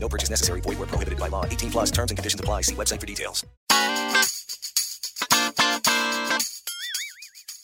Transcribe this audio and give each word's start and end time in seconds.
No 0.00 0.08
purchase 0.08 0.30
necessary. 0.30 0.62
Void 0.62 0.78
where 0.78 0.88
prohibited 0.88 1.18
by 1.18 1.28
law. 1.28 1.44
18 1.44 1.70
plus 1.70 1.90
terms 1.90 2.10
and 2.10 2.16
conditions 2.16 2.40
apply. 2.40 2.62
See 2.62 2.74
website 2.74 3.00
for 3.00 3.06
details. 3.06 3.44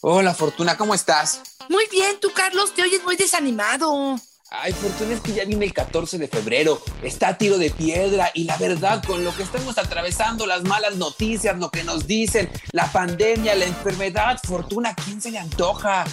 Hola, 0.06 0.34
Fortuna, 0.34 0.76
¿cómo 0.76 0.94
estás? 0.94 1.40
Muy 1.70 1.86
bien, 1.90 2.20
tú, 2.20 2.30
Carlos, 2.34 2.74
te 2.74 2.82
oyes 2.82 3.02
muy 3.04 3.16
desanimado. 3.16 4.16
Ay, 4.50 4.74
Fortuna, 4.74 5.14
es 5.14 5.20
que 5.22 5.32
ya 5.32 5.46
viene 5.46 5.64
el 5.64 5.72
14 5.72 6.18
de 6.18 6.28
febrero, 6.28 6.78
está 7.02 7.28
a 7.28 7.38
tiro 7.38 7.56
de 7.56 7.70
piedra 7.70 8.30
y 8.34 8.44
la 8.44 8.58
verdad, 8.58 9.02
con 9.02 9.24
lo 9.24 9.34
que 9.34 9.42
estamos 9.42 9.78
atravesando, 9.78 10.46
las 10.46 10.62
malas 10.64 10.96
noticias, 10.96 11.58
lo 11.58 11.70
que 11.70 11.84
nos 11.84 12.06
dicen, 12.06 12.50
la 12.72 12.86
pandemia, 12.92 13.54
la 13.54 13.64
enfermedad, 13.64 14.38
Fortuna, 14.46 14.94
¿quién 14.94 15.22
se 15.22 15.30
le 15.30 15.38
antoja? 15.38 16.04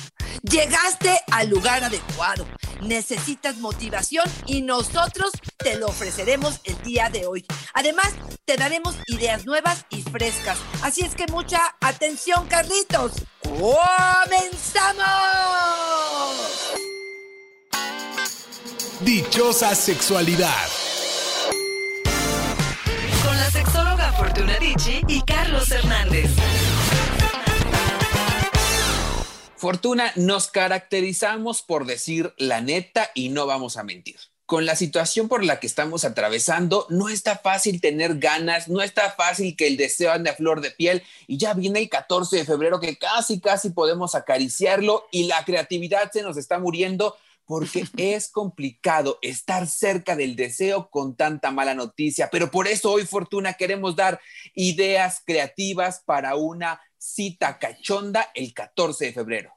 Llegaste 0.42 1.20
al 1.30 1.50
lugar 1.50 1.84
adecuado. 1.84 2.48
Necesitas 2.82 3.58
motivación 3.58 4.30
y 4.46 4.62
nosotros 4.62 5.32
te 5.58 5.78
lo 5.78 5.88
ofreceremos 5.88 6.60
el 6.64 6.82
día 6.82 7.10
de 7.10 7.28
hoy. 7.28 7.46
Además, 7.74 8.14
te 8.46 8.58
daremos 8.58 8.96
ideas 9.08 9.46
nuevas 9.46 9.86
y 9.90 10.02
frescas. 10.02 10.58
Así 10.82 11.02
es 11.02 11.16
que 11.16 11.28
mucha 11.28 11.60
atención, 11.80 12.48
Carlitos. 12.48 13.14
¡Comenzamos! 13.44 13.82
Dichosa 19.02 19.76
sexualidad. 19.76 20.68
Con 23.26 23.38
la 23.38 23.52
sexóloga 23.52 24.12
Fortuna 24.14 24.58
Dicci 24.60 25.02
y 25.08 25.22
Carlos 25.22 25.72
Hernández. 25.72 26.32
Fortuna, 29.62 30.12
nos 30.16 30.48
caracterizamos 30.48 31.62
por 31.62 31.86
decir 31.86 32.34
la 32.38 32.62
neta 32.62 33.12
y 33.14 33.30
no 33.30 33.46
vamos 33.46 33.78
a 33.78 33.84
mentir. 33.84 34.16
Con 34.48 34.66
la 34.66 34.76
situación 34.76 35.28
por 35.28 35.44
la 35.44 35.60
que 35.60 35.68
estamos 35.68 36.04
atravesando, 36.04 36.88
no 36.90 37.10
está 37.10 37.38
fácil 37.38 37.80
tener 37.80 38.18
ganas, 38.18 38.70
no 38.70 38.82
está 38.82 39.12
fácil 39.12 39.56
que 39.56 39.68
el 39.68 39.78
deseo 39.78 40.14
ande 40.14 40.32
a 40.32 40.36
flor 40.36 40.62
de 40.62 40.72
piel 40.72 41.04
y 41.28 41.38
ya 41.38 41.54
viene 41.54 41.78
el 41.78 41.90
14 41.90 42.38
de 42.38 42.46
febrero 42.46 42.80
que 42.80 42.98
casi, 42.98 43.40
casi 43.40 43.70
podemos 43.70 44.16
acariciarlo 44.16 45.06
y 45.12 45.26
la 45.26 45.46
creatividad 45.46 46.12
se 46.12 46.24
nos 46.24 46.38
está 46.38 46.58
muriendo 46.58 47.16
porque 47.52 47.84
es 47.98 48.32
complicado 48.32 49.20
estar 49.22 49.68
cerca 49.68 50.16
del 50.16 50.38
deseo 50.38 50.90
con 50.90 51.18
tanta 51.18 51.52
mala 51.52 51.74
noticia. 51.74 52.30
Pero 52.32 52.50
por 52.50 52.66
eso 52.66 52.90
hoy, 52.94 53.06
Fortuna, 53.06 53.56
queremos 53.56 53.98
dar 53.98 54.22
ideas 54.56 55.22
creativas 55.26 56.02
para 56.06 56.38
una 56.38 56.80
cita 56.98 57.60
cachonda 57.60 58.30
el 58.36 58.54
14 58.54 59.08
de 59.08 59.12
febrero. 59.12 59.54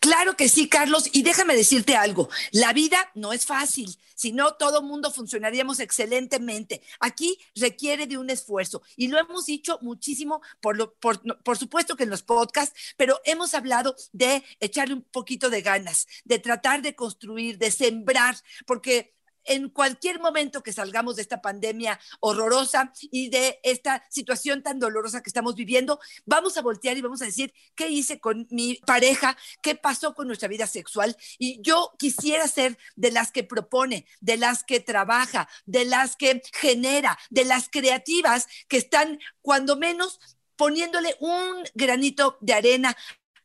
Claro 0.00 0.36
que 0.36 0.48
sí, 0.48 0.68
Carlos. 0.68 1.08
Y 1.12 1.22
déjame 1.22 1.56
decirte 1.56 1.96
algo, 1.96 2.28
la 2.52 2.72
vida 2.72 3.10
no 3.14 3.32
es 3.32 3.46
fácil, 3.46 3.96
si 4.14 4.32
no 4.32 4.54
todo 4.54 4.82
mundo 4.82 5.12
funcionaríamos 5.12 5.80
excelentemente. 5.80 6.82
Aquí 7.00 7.38
requiere 7.54 8.06
de 8.06 8.18
un 8.18 8.30
esfuerzo 8.30 8.82
y 8.96 9.08
lo 9.08 9.18
hemos 9.18 9.46
dicho 9.46 9.78
muchísimo, 9.82 10.40
por, 10.60 10.76
lo, 10.76 10.94
por, 10.94 11.20
por 11.42 11.58
supuesto 11.58 11.96
que 11.96 12.04
en 12.04 12.10
los 12.10 12.22
podcasts, 12.22 12.94
pero 12.96 13.20
hemos 13.24 13.54
hablado 13.54 13.96
de 14.12 14.42
echarle 14.60 14.94
un 14.94 15.02
poquito 15.02 15.50
de 15.50 15.62
ganas, 15.62 16.06
de 16.24 16.38
tratar 16.38 16.82
de 16.82 16.94
construir, 16.94 17.58
de 17.58 17.70
sembrar, 17.70 18.36
porque 18.66 19.15
en 19.46 19.68
cualquier 19.70 20.20
momento 20.20 20.62
que 20.62 20.72
salgamos 20.72 21.16
de 21.16 21.22
esta 21.22 21.40
pandemia 21.40 21.98
horrorosa 22.20 22.92
y 23.10 23.28
de 23.30 23.60
esta 23.62 24.04
situación 24.10 24.62
tan 24.62 24.78
dolorosa 24.78 25.22
que 25.22 25.30
estamos 25.30 25.54
viviendo, 25.54 25.98
vamos 26.24 26.56
a 26.56 26.62
voltear 26.62 26.96
y 26.96 27.02
vamos 27.02 27.22
a 27.22 27.26
decir, 27.26 27.52
¿qué 27.74 27.88
hice 27.88 28.20
con 28.20 28.46
mi 28.50 28.76
pareja? 28.86 29.36
¿Qué 29.62 29.74
pasó 29.74 30.14
con 30.14 30.26
nuestra 30.26 30.48
vida 30.48 30.66
sexual? 30.66 31.16
Y 31.38 31.60
yo 31.62 31.92
quisiera 31.98 32.46
ser 32.48 32.78
de 32.96 33.10
las 33.10 33.32
que 33.32 33.44
propone, 33.44 34.06
de 34.20 34.36
las 34.36 34.64
que 34.64 34.80
trabaja, 34.80 35.48
de 35.64 35.84
las 35.84 36.16
que 36.16 36.42
genera, 36.52 37.18
de 37.30 37.44
las 37.44 37.68
creativas 37.68 38.46
que 38.68 38.76
están 38.76 39.18
cuando 39.42 39.76
menos 39.76 40.20
poniéndole 40.56 41.16
un 41.20 41.64
granito 41.74 42.38
de 42.40 42.54
arena 42.54 42.96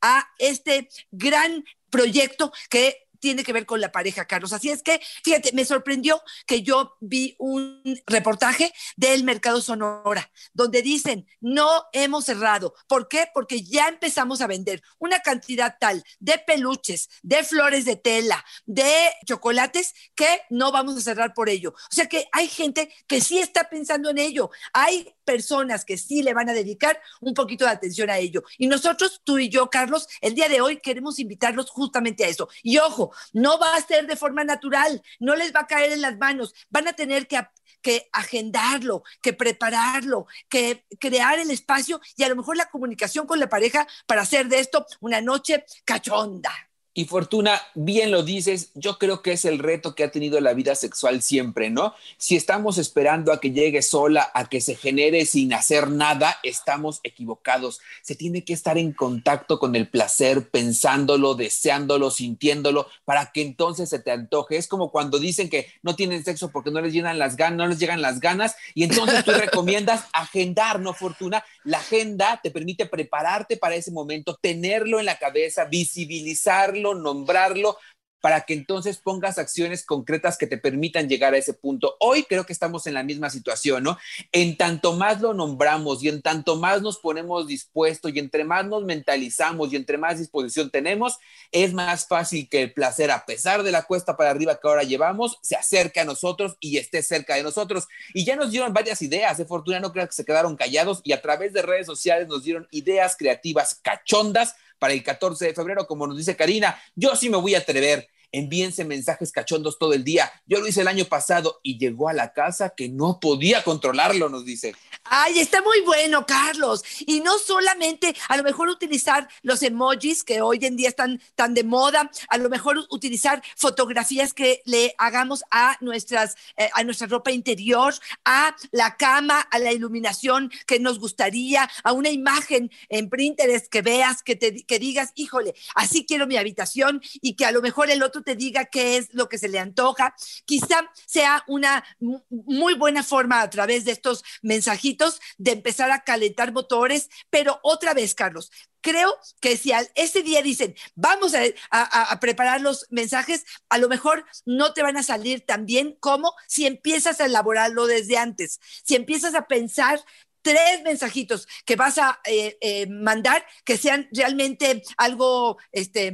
a 0.02 0.28
este 0.40 0.90
gran 1.12 1.64
proyecto 1.90 2.52
que 2.70 3.08
tiene 3.22 3.44
que 3.44 3.54
ver 3.54 3.66
con 3.66 3.80
la 3.80 3.92
pareja, 3.92 4.26
Carlos. 4.26 4.52
Así 4.52 4.70
es 4.70 4.84
que, 4.84 5.00
fíjate, 5.24 5.54
me 5.54 5.64
sorprendió 5.64 6.22
que 6.46 6.62
yo 6.64 6.98
vi 7.00 7.36
un 7.40 7.82
reportaje 8.08 8.74
del 8.98 9.24
Mercado 9.24 9.62
Sonora, 9.62 10.30
donde 10.54 10.82
dicen, 10.82 11.28
no 11.40 11.86
hemos 11.94 12.26
cerrado. 12.26 12.74
¿Por 12.88 13.08
qué? 13.08 13.28
Porque 13.34 13.64
ya 13.64 13.88
empezamos 13.88 14.42
a 14.42 14.48
vender 14.48 14.82
una 15.00 15.20
cantidad 15.20 15.78
tal 15.80 16.04
de 16.20 16.38
peluches, 16.40 17.10
de 17.22 17.44
flores 17.44 17.86
de 17.86 17.96
tela, 17.96 18.44
de 18.66 18.92
chocolates, 19.26 19.94
que 20.16 20.42
no 20.50 20.72
vamos 20.72 20.98
a 20.98 21.02
cerrar 21.02 21.34
por 21.34 21.48
ello. 21.48 21.74
O 21.76 21.96
sea 21.96 22.08
que 22.08 22.28
hay 22.32 22.48
gente 22.48 22.94
que 23.08 23.22
sí 23.22 23.40
está 23.40 23.70
pensando 23.70 24.10
en 24.10 24.18
ello. 24.18 24.50
Hay 24.74 25.14
personas 25.24 25.86
que 25.86 25.98
sí 25.98 26.24
le 26.24 26.34
van 26.34 26.50
a 26.50 26.54
dedicar 26.54 27.00
un 27.22 27.34
poquito 27.34 27.66
de 27.66 27.72
atención 27.72 28.10
a 28.10 28.18
ello. 28.18 28.44
Y 28.58 28.68
nosotros, 28.68 29.22
tú 29.24 29.38
y 29.38 29.50
yo, 29.50 29.70
Carlos, 29.70 30.08
el 30.22 30.34
día 30.34 30.50
de 30.50 30.62
hoy 30.62 30.82
queremos 30.82 31.20
invitarlos 31.20 31.70
justamente 31.70 32.26
a 32.26 32.28
eso. 32.28 32.50
Y 32.64 32.80
ojo, 32.80 33.11
no 33.34 33.60
va 33.60 33.76
a 33.76 33.82
ser 33.82 34.08
de 34.08 34.16
forma 34.16 34.44
natural, 34.44 35.02
no 35.20 35.36
les 35.36 35.54
va 35.54 35.62
a 35.62 35.68
caer 35.68 35.92
en 35.92 36.02
las 36.02 36.18
manos, 36.18 36.54
van 36.70 36.88
a 36.88 36.94
tener 36.94 37.28
que, 37.28 37.40
que 37.82 38.10
agendarlo, 38.12 39.04
que 39.22 39.34
prepararlo, 39.34 40.28
que 40.50 40.86
crear 41.00 41.40
el 41.40 41.52
espacio 41.52 42.02
y 42.16 42.24
a 42.24 42.30
lo 42.30 42.36
mejor 42.36 42.58
la 42.58 42.70
comunicación 42.70 43.28
con 43.28 43.40
la 43.40 43.50
pareja 43.50 43.88
para 44.06 44.22
hacer 44.22 44.48
de 44.48 44.60
esto 44.60 44.86
una 45.00 45.22
noche 45.22 45.66
cachonda. 45.86 46.52
Y 46.94 47.06
Fortuna, 47.06 47.62
bien 47.74 48.12
lo 48.12 48.22
dices, 48.22 48.72
yo 48.74 48.98
creo 48.98 49.22
que 49.22 49.32
es 49.32 49.46
el 49.46 49.60
reto 49.60 49.96
que 49.96 50.04
ha 50.04 50.12
tenido 50.12 50.42
la 50.42 50.54
vida 50.54 50.76
sexual 50.76 51.22
siempre, 51.22 51.70
¿no? 51.70 51.96
Si 52.18 52.36
estamos 52.36 52.78
esperando 52.78 53.32
a 53.32 53.40
que 53.40 53.52
llegue 53.52 53.82
sola, 53.82 54.30
a 54.34 54.50
que 54.50 54.60
se 54.60 54.76
genere 54.76 55.26
sin 55.26 55.54
hacer 55.54 55.90
nada, 55.90 56.38
estamos 56.44 57.00
equivocados. 57.04 57.80
Se 58.02 58.16
tiene 58.16 58.44
que 58.44 58.52
estar 58.52 58.78
en 58.78 58.92
contacto 58.92 59.58
con 59.58 59.78
el 59.78 59.88
placer, 59.88 60.50
pensándolo, 60.50 61.36
deseándolo, 61.36 62.12
sintiéndolo, 62.12 62.88
para 63.06 63.32
que 63.32 63.42
entonces 63.42 63.88
se 63.88 64.00
te 64.00 64.12
antoje. 64.12 64.58
Es 64.58 64.68
como 64.68 64.92
cuando 64.92 65.18
dicen 65.18 65.50
que 65.50 65.68
no 65.84 65.96
tienen 65.96 66.26
sexo 66.26 66.52
porque 66.52 66.72
no 66.72 66.82
les 66.82 66.92
llenan 66.92 67.18
las 67.18 67.38
ganas, 67.38 67.58
no 67.58 67.68
les 67.68 67.80
llegan 67.80 68.02
las 68.02 68.20
ganas, 68.20 68.58
y 68.74 68.84
entonces 68.84 69.24
tú 69.24 69.32
recomiendas 69.40 70.04
agendar, 70.12 70.82
¿no, 70.82 70.94
Fortuna? 70.94 71.42
La 71.64 71.78
agenda 71.78 72.42
te 72.44 72.52
permite 72.52 72.86
prepararte 72.86 73.56
para 73.56 73.76
ese 73.76 73.92
momento, 73.92 74.38
tenerlo 74.42 75.00
en 75.00 75.06
la 75.06 75.18
cabeza, 75.18 75.64
visibilizarlo 75.64 76.81
nombrarlo, 76.82 77.78
para 78.22 78.42
que 78.42 78.54
entonces 78.54 79.00
pongas 79.00 79.38
acciones 79.38 79.84
concretas 79.84 80.38
que 80.38 80.48
te 80.48 80.58
permitan 80.58 81.10
llegar 81.10 81.34
a 81.34 81.38
ese 81.38 81.54
punto. 81.54 81.98
Hoy 82.00 82.24
creo 82.24 82.46
que 82.46 82.54
estamos 82.54 82.88
en 82.88 82.94
la 82.94 83.04
misma 83.04 83.30
situación, 83.30 83.84
¿no? 83.84 83.98
En 84.32 84.56
tanto 84.56 84.94
más 84.94 85.20
lo 85.20 85.34
nombramos 85.34 86.04
y 86.04 86.08
en 86.08 86.22
tanto 86.22 86.56
más 86.56 86.82
nos 86.82 87.00
ponemos 87.00 87.48
dispuestos 87.48 88.14
y 88.14 88.20
entre 88.20 88.44
más 88.44 88.66
nos 88.66 88.84
mentalizamos 88.86 89.74
y 89.74 89.76
entre 89.76 89.98
más 89.98 90.20
disposición 90.20 90.70
tenemos, 90.70 91.18
es 91.52 91.74
más 91.74 92.08
fácil 92.08 92.48
que 92.48 92.62
el 92.62 92.74
placer, 92.74 93.12
a 93.12 93.26
pesar 93.26 93.64
de 93.64 93.72
la 93.72 93.84
cuesta 93.84 94.16
para 94.16 94.30
arriba 94.30 94.60
que 94.60 94.68
ahora 94.68 94.84
llevamos, 94.84 95.40
se 95.42 95.56
acerque 95.56 96.00
a 96.00 96.06
nosotros 96.06 96.56
y 96.60 96.78
esté 96.78 97.02
cerca 97.02 97.36
de 97.36 97.44
nosotros. 97.44 97.88
Y 98.14 98.24
ya 98.24 98.36
nos 98.36 98.52
dieron 98.52 98.74
varias 98.74 99.02
ideas, 99.02 99.40
de 99.40 99.46
fortuna 99.46 99.80
no 99.80 99.92
creo 99.92 100.08
que 100.08 100.14
se 100.14 100.26
quedaron 100.26 100.56
callados 100.56 101.02
y 101.04 101.14
a 101.14 101.22
través 101.22 101.54
de 101.54 101.64
redes 101.64 101.88
sociales 101.88 102.28
nos 102.28 102.44
dieron 102.44 102.68
ideas 102.70 103.16
creativas 103.18 103.80
cachondas 103.82 104.54
para 104.82 104.94
el 104.94 105.04
14 105.04 105.46
de 105.46 105.54
febrero, 105.54 105.86
como 105.86 106.08
nos 106.08 106.18
dice 106.18 106.36
Karina. 106.36 106.76
Yo 106.96 107.16
sí 107.16 107.30
me 107.30 107.38
voy 107.38 107.54
a 107.54 107.60
atrever. 107.60 108.10
Envíense 108.32 108.86
mensajes 108.86 109.32
cachondos 109.32 109.78
todo 109.78 109.94
el 109.94 110.04
día. 110.04 110.32
Yo 110.46 110.60
lo 110.60 110.68
hice 110.68 110.82
el 110.82 110.88
año 110.88 111.06
pasado 111.06 111.60
y 111.64 111.78
llegó 111.78 112.10
a 112.10 112.14
la 112.14 112.34
casa 112.34 112.74
que 112.76 112.90
no 112.90 113.20
podía 113.20 113.64
controlarlo, 113.64 114.30
nos 114.30 114.46
dice. 114.46 114.76
Ay, 115.04 115.40
está 115.40 115.62
muy 115.62 115.82
bueno, 115.82 116.26
Carlos. 116.26 116.84
Y 117.02 117.22
no 117.22 117.38
solamente 117.38 118.16
a 118.30 118.38
lo 118.38 118.44
mejor 118.44 118.70
utilizar 118.70 119.28
los 119.42 119.62
emojis 119.64 120.24
que 120.24 120.42
hoy 120.42 120.60
en 120.62 120.76
día 120.76 120.90
están 120.90 121.22
tan 121.36 121.54
de 121.54 121.64
moda, 121.64 122.10
a 122.30 122.38
lo 122.38 122.50
mejor 122.50 122.86
utilizar 122.90 123.42
fotografías 123.56 124.34
que 124.34 124.62
le 124.66 124.94
hagamos 124.98 125.44
a 125.52 125.78
nuestras 125.82 126.36
eh, 126.58 126.70
a 126.74 126.84
nuestra 126.84 127.08
ropa 127.08 127.32
interior, 127.32 127.94
a 128.26 128.56
la 128.72 128.96
cama, 128.98 129.42
a 129.42 129.60
la 129.60 129.72
iluminación 129.72 130.52
que 130.66 130.80
nos 130.80 131.00
gustaría, 131.00 131.70
a 131.84 131.92
una 131.92 132.10
imagen 132.10 132.72
en 132.90 133.10
Pinterest 133.10 133.68
que 133.68 133.82
veas, 133.82 134.24
que 134.24 134.36
te 134.36 134.64
que 134.64 134.80
digas, 134.80 135.12
híjole, 135.16 135.54
así 135.76 136.06
quiero 136.06 136.28
mi 136.28 136.38
habitación 136.38 137.02
y 137.22 137.36
que 137.36 137.46
a 137.46 137.52
lo 137.52 137.62
mejor 137.62 137.90
el 137.90 138.04
otro 138.04 138.21
te 138.24 138.36
diga 138.36 138.66
qué 138.66 138.98
es 138.98 139.14
lo 139.14 139.30
que 139.30 139.38
se 139.38 139.50
le 139.50 139.60
antoja. 139.60 140.16
Quizá 140.46 140.90
sea 141.06 141.44
una 141.48 141.84
muy 142.30 142.74
buena 142.76 143.04
forma 143.04 143.42
a 143.42 143.50
través 143.50 143.86
de 143.86 143.92
estos 143.92 144.24
mensajitos 144.42 145.20
de 145.38 145.52
empezar 145.52 145.92
a 145.92 146.04
calentar 146.04 146.52
motores, 146.52 147.10
pero 147.30 147.60
otra 147.64 147.94
vez, 147.94 148.16
Carlos, 148.16 148.52
creo 148.82 149.18
que 149.40 149.58
si 149.58 149.72
ese 149.96 150.24
día 150.24 150.42
dicen, 150.42 150.76
vamos 150.96 151.34
a, 151.36 152.20
preparar 152.20 152.62
los 152.62 152.88
mensajes, 152.90 153.46
a 153.70 153.78
lo 153.78 153.88
mejor 153.88 154.26
no 154.46 154.74
te 154.74 154.84
van 154.84 154.98
a 154.98 155.04
salir 155.04 155.46
tan 155.46 155.66
bien 155.66 155.96
como 156.00 156.34
si 156.48 156.66
empiezas 156.66 157.22
a 157.22 157.26
elaborarlo 157.26 157.88
desde 157.88 158.18
antes, 158.18 158.60
si 158.84 158.96
empiezas 158.96 159.36
a 159.36 159.48
pensar 159.48 160.02
tres 160.42 160.82
mensajitos 160.84 161.48
que 161.66 161.76
vas 161.76 161.98
a 161.98 162.20
eh, 162.26 162.58
eh, 162.62 162.88
mandar 162.88 163.46
que 163.64 163.78
sean 163.78 164.08
realmente 164.12 164.84
algo 164.98 165.58
este, 165.72 166.14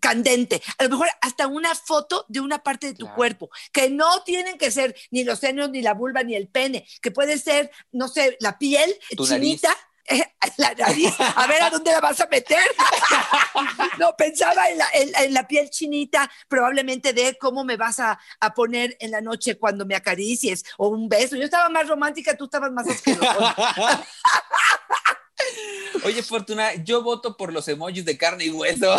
candente. 0.00 0.62
A 0.78 0.84
lo 0.84 0.90
mejor 0.90 1.08
hasta 1.20 1.46
una 1.46 1.74
foto 1.74 2.24
de 2.28 2.40
una 2.40 2.62
parte 2.62 2.88
de 2.88 2.94
tu 2.94 3.08
cuerpo, 3.14 3.50
que 3.72 3.90
no 3.90 4.22
tienen 4.24 4.58
que 4.58 4.70
ser 4.70 4.94
ni 5.10 5.24
los 5.24 5.40
senos, 5.40 5.70
ni 5.70 5.82
la 5.82 5.94
vulva, 5.94 6.22
ni 6.22 6.34
el 6.34 6.48
pene, 6.48 6.86
que 7.00 7.10
puede 7.10 7.38
ser, 7.38 7.70
no 7.92 8.08
sé, 8.08 8.36
la 8.40 8.58
piel 8.58 8.94
chinita. 9.16 9.74
la 10.56 10.74
nariz, 10.74 11.14
a 11.18 11.46
ver 11.46 11.62
a 11.62 11.70
dónde 11.70 11.92
la 11.92 12.00
vas 12.00 12.20
a 12.20 12.26
meter. 12.26 12.58
no, 13.98 14.14
pensaba 14.16 14.68
en 14.70 14.78
la, 14.78 14.88
en, 14.92 15.34
la, 15.34 15.46
piel 15.46 15.70
chinita, 15.70 16.30
probablemente 16.48 17.12
de 17.12 17.36
cómo 17.38 17.64
me 17.64 17.76
vas 17.76 18.00
a, 18.00 18.18
a, 18.40 18.54
poner 18.54 18.96
en 19.00 19.10
la 19.10 19.20
noche 19.20 19.58
cuando 19.58 19.84
me 19.84 19.94
acaricies 19.94 20.64
o 20.78 20.88
un 20.88 21.08
beso. 21.08 21.36
Yo 21.36 21.44
estaba 21.44 21.68
más 21.68 21.88
romántica, 21.88 22.36
tú 22.36 22.44
estabas 22.44 22.72
más 22.72 22.88
asquerosa. 22.88 23.54
Oye, 26.04 26.22
Fortuna, 26.22 26.74
yo 26.74 27.02
voto 27.02 27.36
por 27.36 27.52
los 27.52 27.66
emojis 27.68 28.04
de 28.04 28.16
carne 28.16 28.44
y 28.44 28.50
hueso. 28.50 28.94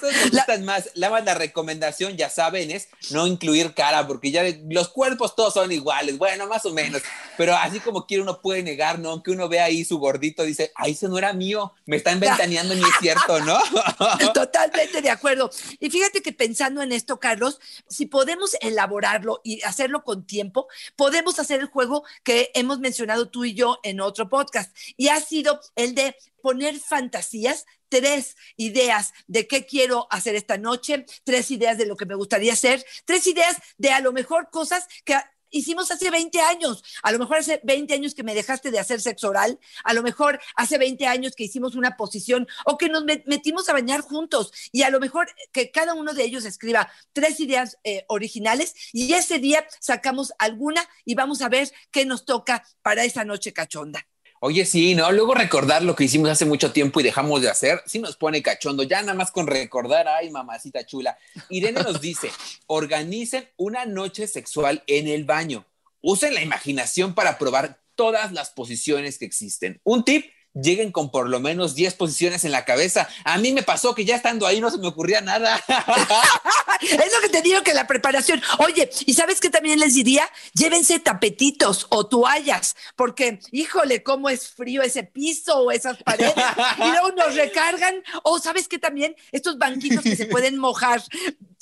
Me 0.00 0.30
gustan 0.30 0.64
más. 0.64 0.90
La, 0.94 1.20
la 1.20 1.34
recomendación, 1.34 2.16
ya 2.16 2.30
saben, 2.30 2.70
es 2.70 2.88
no 3.10 3.26
incluir 3.26 3.74
cara, 3.74 4.06
porque 4.06 4.30
ya 4.30 4.42
los 4.68 4.88
cuerpos 4.88 5.34
todos 5.34 5.54
son 5.54 5.72
iguales, 5.72 6.18
bueno, 6.18 6.46
más 6.46 6.64
o 6.66 6.72
menos. 6.72 7.02
Pero 7.36 7.54
así 7.56 7.80
como 7.80 8.06
quiere, 8.06 8.22
uno 8.22 8.40
puede 8.40 8.62
negar, 8.62 8.98
¿no? 8.98 9.10
Aunque 9.10 9.30
uno 9.30 9.48
vea 9.48 9.64
ahí 9.64 9.84
su 9.84 9.98
gordito, 9.98 10.44
dice, 10.44 10.72
ay, 10.74 10.92
ese 10.92 11.08
no 11.08 11.18
era 11.18 11.32
mío, 11.32 11.72
me 11.86 11.96
está 11.96 12.12
inventaneando, 12.12 12.74
ni 12.74 12.82
es 12.82 12.96
cierto, 13.00 13.40
¿no? 13.40 13.58
Totalmente 14.34 15.02
de 15.02 15.10
acuerdo. 15.10 15.50
Y 15.80 15.90
fíjate 15.90 16.22
que 16.22 16.32
pensando 16.32 16.82
en 16.82 16.92
esto, 16.92 17.18
Carlos, 17.18 17.60
si 17.88 18.06
podemos 18.06 18.56
elaborarlo 18.60 19.40
y 19.44 19.62
hacerlo 19.62 20.04
con 20.04 20.26
tiempo, 20.26 20.68
podemos 20.96 21.38
hacer 21.38 21.60
el 21.60 21.66
juego 21.66 22.04
que 22.22 22.50
hemos 22.54 22.78
mencionado 22.78 23.28
tú 23.28 23.44
y 23.44 23.54
yo 23.54 23.78
en 23.82 24.00
otro 24.00 24.28
podcast. 24.28 24.74
Y 24.96 25.08
ha 25.08 25.20
sido 25.20 25.60
el 25.76 25.94
de 25.94 26.16
poner 26.42 26.78
fantasías 26.78 27.66
tres 27.92 28.36
ideas 28.56 29.12
de 29.26 29.46
qué 29.46 29.66
quiero 29.66 30.06
hacer 30.08 30.34
esta 30.34 30.56
noche, 30.56 31.04
tres 31.24 31.50
ideas 31.50 31.76
de 31.76 31.84
lo 31.84 31.94
que 31.94 32.06
me 32.06 32.14
gustaría 32.14 32.54
hacer, 32.54 32.82
tres 33.04 33.26
ideas 33.26 33.58
de 33.76 33.90
a 33.90 34.00
lo 34.00 34.12
mejor 34.12 34.48
cosas 34.50 34.88
que 35.04 35.14
hicimos 35.50 35.90
hace 35.90 36.10
20 36.10 36.40
años. 36.40 36.82
A 37.02 37.12
lo 37.12 37.18
mejor 37.18 37.36
hace 37.36 37.60
20 37.64 37.92
años 37.92 38.14
que 38.14 38.22
me 38.22 38.34
dejaste 38.34 38.70
de 38.70 38.78
hacer 38.78 39.02
sexo 39.02 39.28
oral, 39.28 39.60
a 39.84 39.92
lo 39.92 40.02
mejor 40.02 40.40
hace 40.56 40.78
20 40.78 41.06
años 41.06 41.34
que 41.36 41.44
hicimos 41.44 41.74
una 41.74 41.98
posición 41.98 42.48
o 42.64 42.78
que 42.78 42.88
nos 42.88 43.04
metimos 43.04 43.68
a 43.68 43.74
bañar 43.74 44.00
juntos 44.00 44.52
y 44.72 44.84
a 44.84 44.90
lo 44.90 44.98
mejor 44.98 45.28
que 45.52 45.70
cada 45.70 45.92
uno 45.92 46.14
de 46.14 46.24
ellos 46.24 46.46
escriba 46.46 46.90
tres 47.12 47.40
ideas 47.40 47.76
eh, 47.84 48.06
originales 48.08 48.74
y 48.94 49.12
ese 49.12 49.38
día 49.38 49.66
sacamos 49.80 50.32
alguna 50.38 50.88
y 51.04 51.14
vamos 51.14 51.42
a 51.42 51.50
ver 51.50 51.70
qué 51.90 52.06
nos 52.06 52.24
toca 52.24 52.64
para 52.80 53.04
esa 53.04 53.22
noche 53.26 53.52
cachonda. 53.52 54.06
Oye, 54.44 54.66
sí, 54.66 54.96
¿no? 54.96 55.12
Luego 55.12 55.34
recordar 55.34 55.84
lo 55.84 55.94
que 55.94 56.02
hicimos 56.02 56.28
hace 56.28 56.44
mucho 56.44 56.72
tiempo 56.72 56.98
y 56.98 57.04
dejamos 57.04 57.42
de 57.42 57.48
hacer, 57.48 57.80
sí 57.86 58.00
nos 58.00 58.16
pone 58.16 58.42
cachondo, 58.42 58.82
ya 58.82 59.00
nada 59.00 59.14
más 59.14 59.30
con 59.30 59.46
recordar, 59.46 60.08
ay, 60.08 60.30
mamacita 60.30 60.84
chula. 60.84 61.16
Irene 61.48 61.80
nos 61.80 62.00
dice, 62.00 62.32
organicen 62.66 63.48
una 63.56 63.86
noche 63.86 64.26
sexual 64.26 64.82
en 64.88 65.06
el 65.06 65.22
baño. 65.22 65.64
Usen 66.00 66.34
la 66.34 66.42
imaginación 66.42 67.14
para 67.14 67.38
probar 67.38 67.78
todas 67.94 68.32
las 68.32 68.50
posiciones 68.50 69.16
que 69.16 69.26
existen. 69.26 69.80
Un 69.84 70.04
tip, 70.04 70.26
lleguen 70.54 70.90
con 70.90 71.10
por 71.10 71.28
lo 71.28 71.40
menos 71.40 71.74
10 71.74 71.94
posiciones 71.94 72.44
en 72.44 72.50
la 72.52 72.64
cabeza. 72.64 73.08
A 73.24 73.38
mí 73.38 73.52
me 73.52 73.62
pasó 73.62 73.94
que 73.94 74.04
ya 74.04 74.16
estando 74.16 74.46
ahí 74.46 74.60
no 74.60 74.70
se 74.70 74.78
me 74.78 74.88
ocurría 74.88 75.20
nada. 75.20 75.62
es 76.80 77.12
lo 77.12 77.20
que 77.20 77.28
te 77.28 77.42
digo 77.42 77.62
que 77.62 77.74
la 77.74 77.86
preparación. 77.86 78.42
Oye, 78.58 78.90
¿y 79.06 79.14
sabes 79.14 79.40
qué 79.40 79.50
también 79.50 79.78
les 79.78 79.94
diría? 79.94 80.28
Llévense 80.54 80.98
tapetitos 80.98 81.86
o 81.90 82.06
toallas, 82.06 82.76
porque 82.96 83.40
híjole, 83.50 84.02
cómo 84.02 84.28
es 84.28 84.48
frío 84.48 84.82
ese 84.82 85.04
piso 85.04 85.58
o 85.58 85.70
esas 85.70 86.02
paredes. 86.02 86.34
y 86.78 86.90
luego 86.90 87.12
nos 87.12 87.34
recargan. 87.34 88.02
O 88.22 88.38
sabes 88.38 88.68
qué 88.68 88.78
también, 88.78 89.16
estos 89.32 89.58
banquitos 89.58 90.02
que 90.02 90.16
se 90.16 90.26
pueden 90.26 90.58
mojar. 90.58 91.02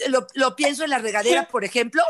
Lo, 0.08 0.56
pienso 0.56 0.84
en 0.84 0.90
la 0.90 0.98
regadera, 0.98 1.46
por 1.48 1.64
ejemplo. 1.64 2.02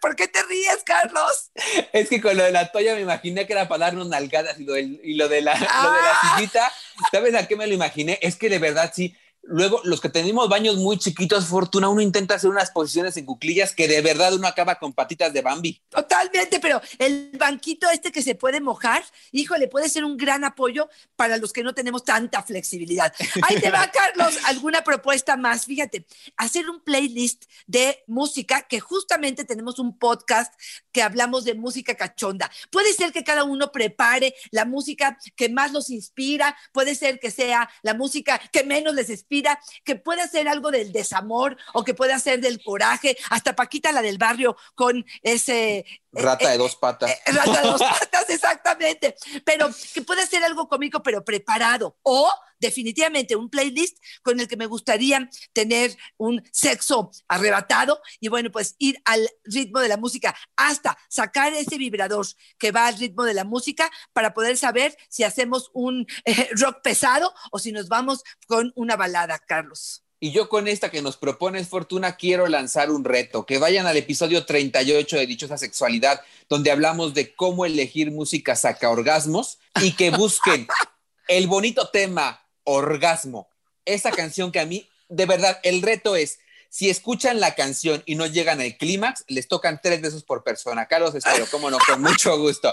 ¿Por, 0.00 0.16
qué 0.16 0.28
te 0.28 0.42
ríes, 0.42 0.78
Carlos? 0.84 1.50
Es 1.92 2.08
que 2.08 2.20
con 2.20 2.36
lo 2.36 2.44
de 2.44 2.50
la 2.50 2.70
toalla 2.72 2.94
me 2.94 3.00
imaginé 3.00 3.46
que 3.46 3.52
era 3.52 3.68
para 3.68 3.86
darnos 3.86 4.08
nalgadas 4.08 4.58
y 4.58 4.64
lo, 4.64 4.76
y 4.76 5.14
lo 5.14 5.28
de 5.28 5.40
la, 5.40 5.54
lo 5.54 5.92
de 5.92 6.02
la 6.02 6.72
¿sabes 7.12 7.34
a 7.34 7.46
qué 7.46 7.56
me 7.56 7.66
lo 7.66 7.74
imaginé? 7.74 8.18
Es 8.22 8.36
que 8.36 8.48
de 8.48 8.58
verdad 8.58 8.92
sí, 8.94 9.16
Luego, 9.50 9.80
los 9.84 10.02
que 10.02 10.10
tenemos 10.10 10.46
baños 10.50 10.76
muy 10.76 10.98
chiquitos, 10.98 11.46
Fortuna, 11.46 11.88
uno 11.88 12.02
intenta 12.02 12.34
hacer 12.34 12.50
unas 12.50 12.70
posiciones 12.70 13.16
en 13.16 13.24
cuclillas 13.24 13.74
que 13.74 13.88
de 13.88 14.02
verdad 14.02 14.34
uno 14.34 14.46
acaba 14.46 14.74
con 14.74 14.92
patitas 14.92 15.32
de 15.32 15.40
Bambi. 15.40 15.80
Totalmente, 15.88 16.60
pero 16.60 16.82
el 16.98 17.30
banquito 17.38 17.88
este 17.88 18.12
que 18.12 18.20
se 18.20 18.34
puede 18.34 18.60
mojar, 18.60 19.02
híjole, 19.32 19.66
puede 19.68 19.88
ser 19.88 20.04
un 20.04 20.18
gran 20.18 20.44
apoyo 20.44 20.90
para 21.16 21.38
los 21.38 21.54
que 21.54 21.62
no 21.62 21.72
tenemos 21.72 22.04
tanta 22.04 22.42
flexibilidad. 22.42 23.10
Ahí 23.40 23.58
te 23.58 23.70
va, 23.70 23.90
Carlos, 24.16 24.36
alguna 24.44 24.84
propuesta 24.84 25.38
más. 25.38 25.64
Fíjate, 25.64 26.04
hacer 26.36 26.68
un 26.68 26.80
playlist 26.80 27.46
de 27.66 28.04
música, 28.06 28.66
que 28.68 28.80
justamente 28.80 29.46
tenemos 29.46 29.78
un 29.78 29.98
podcast 29.98 30.52
que 30.92 31.00
hablamos 31.00 31.44
de 31.44 31.54
música 31.54 31.94
cachonda. 31.94 32.50
Puede 32.70 32.92
ser 32.92 33.12
que 33.12 33.24
cada 33.24 33.44
uno 33.44 33.72
prepare 33.72 34.34
la 34.50 34.66
música 34.66 35.16
que 35.36 35.48
más 35.48 35.72
los 35.72 35.88
inspira, 35.88 36.54
puede 36.72 36.94
ser 36.94 37.18
que 37.18 37.30
sea 37.30 37.70
la 37.80 37.94
música 37.94 38.38
que 38.52 38.62
menos 38.62 38.94
les 38.94 39.08
inspira 39.08 39.37
que 39.84 39.96
puede 39.96 40.28
ser 40.28 40.48
algo 40.48 40.70
del 40.70 40.92
desamor 40.92 41.56
o 41.72 41.84
que 41.84 41.94
puede 41.94 42.18
ser 42.18 42.40
del 42.40 42.62
coraje, 42.62 43.16
hasta 43.30 43.56
Paquita 43.56 43.92
la 43.92 44.02
del 44.02 44.18
barrio 44.18 44.56
con 44.74 45.04
ese... 45.22 45.78
Eh, 45.78 46.00
rata 46.12 46.48
de 46.48 46.54
eh, 46.54 46.58
dos 46.58 46.76
patas. 46.76 47.10
Eh, 47.10 47.32
rata 47.32 47.62
de 47.62 47.68
dos 47.68 47.82
patas, 47.82 48.24
exactamente. 48.28 49.16
Pero 49.44 49.68
que 49.92 50.02
puede 50.02 50.26
ser 50.26 50.44
algo 50.44 50.68
cómico, 50.68 51.02
pero 51.02 51.24
preparado. 51.24 51.96
O 52.02 52.30
definitivamente 52.60 53.36
un 53.36 53.50
playlist 53.50 53.98
con 54.22 54.40
el 54.40 54.48
que 54.48 54.56
me 54.56 54.66
gustaría 54.66 55.28
tener 55.52 55.96
un 56.16 56.42
sexo 56.52 57.10
arrebatado 57.28 58.00
y 58.20 58.28
bueno, 58.28 58.50
pues 58.50 58.74
ir 58.78 59.00
al 59.04 59.28
ritmo 59.44 59.80
de 59.80 59.88
la 59.88 59.96
música 59.96 60.34
hasta 60.56 60.98
sacar 61.08 61.52
ese 61.54 61.78
vibrador 61.78 62.26
que 62.58 62.72
va 62.72 62.86
al 62.86 62.98
ritmo 62.98 63.24
de 63.24 63.34
la 63.34 63.44
música 63.44 63.90
para 64.12 64.34
poder 64.34 64.56
saber 64.56 64.96
si 65.08 65.24
hacemos 65.24 65.70
un 65.72 66.06
rock 66.52 66.82
pesado 66.82 67.32
o 67.50 67.58
si 67.58 67.72
nos 67.72 67.88
vamos 67.88 68.22
con 68.46 68.72
una 68.74 68.96
balada, 68.96 69.38
Carlos. 69.38 70.04
Y 70.20 70.32
yo 70.32 70.48
con 70.48 70.66
esta 70.66 70.90
que 70.90 71.00
nos 71.00 71.16
propones, 71.16 71.68
Fortuna, 71.68 72.16
quiero 72.16 72.48
lanzar 72.48 72.90
un 72.90 73.04
reto, 73.04 73.46
que 73.46 73.58
vayan 73.58 73.86
al 73.86 73.96
episodio 73.96 74.44
38 74.44 75.16
de 75.16 75.26
Dichosa 75.28 75.56
Sexualidad, 75.56 76.22
donde 76.48 76.72
hablamos 76.72 77.14
de 77.14 77.34
cómo 77.36 77.64
elegir 77.64 78.10
música 78.10 78.56
saca 78.56 78.90
orgasmos 78.90 79.60
y 79.80 79.92
que 79.92 80.10
busquen 80.10 80.66
el 81.28 81.46
bonito 81.46 81.90
tema 81.90 82.47
orgasmo. 82.68 83.48
Esa 83.84 84.10
canción 84.10 84.52
que 84.52 84.60
a 84.60 84.66
mí, 84.66 84.88
de 85.08 85.26
verdad, 85.26 85.58
el 85.62 85.82
reto 85.82 86.16
es, 86.16 86.38
si 86.68 86.90
escuchan 86.90 87.40
la 87.40 87.54
canción 87.54 88.02
y 88.04 88.14
no 88.14 88.26
llegan 88.26 88.60
al 88.60 88.76
clímax, 88.76 89.24
les 89.26 89.48
tocan 89.48 89.80
tres 89.82 90.02
besos 90.02 90.22
por 90.22 90.44
persona. 90.44 90.86
Carlos, 90.86 91.14
espero, 91.14 91.46
cómo 91.50 91.70
no, 91.70 91.78
con 91.78 92.02
mucho 92.02 92.38
gusto. 92.38 92.72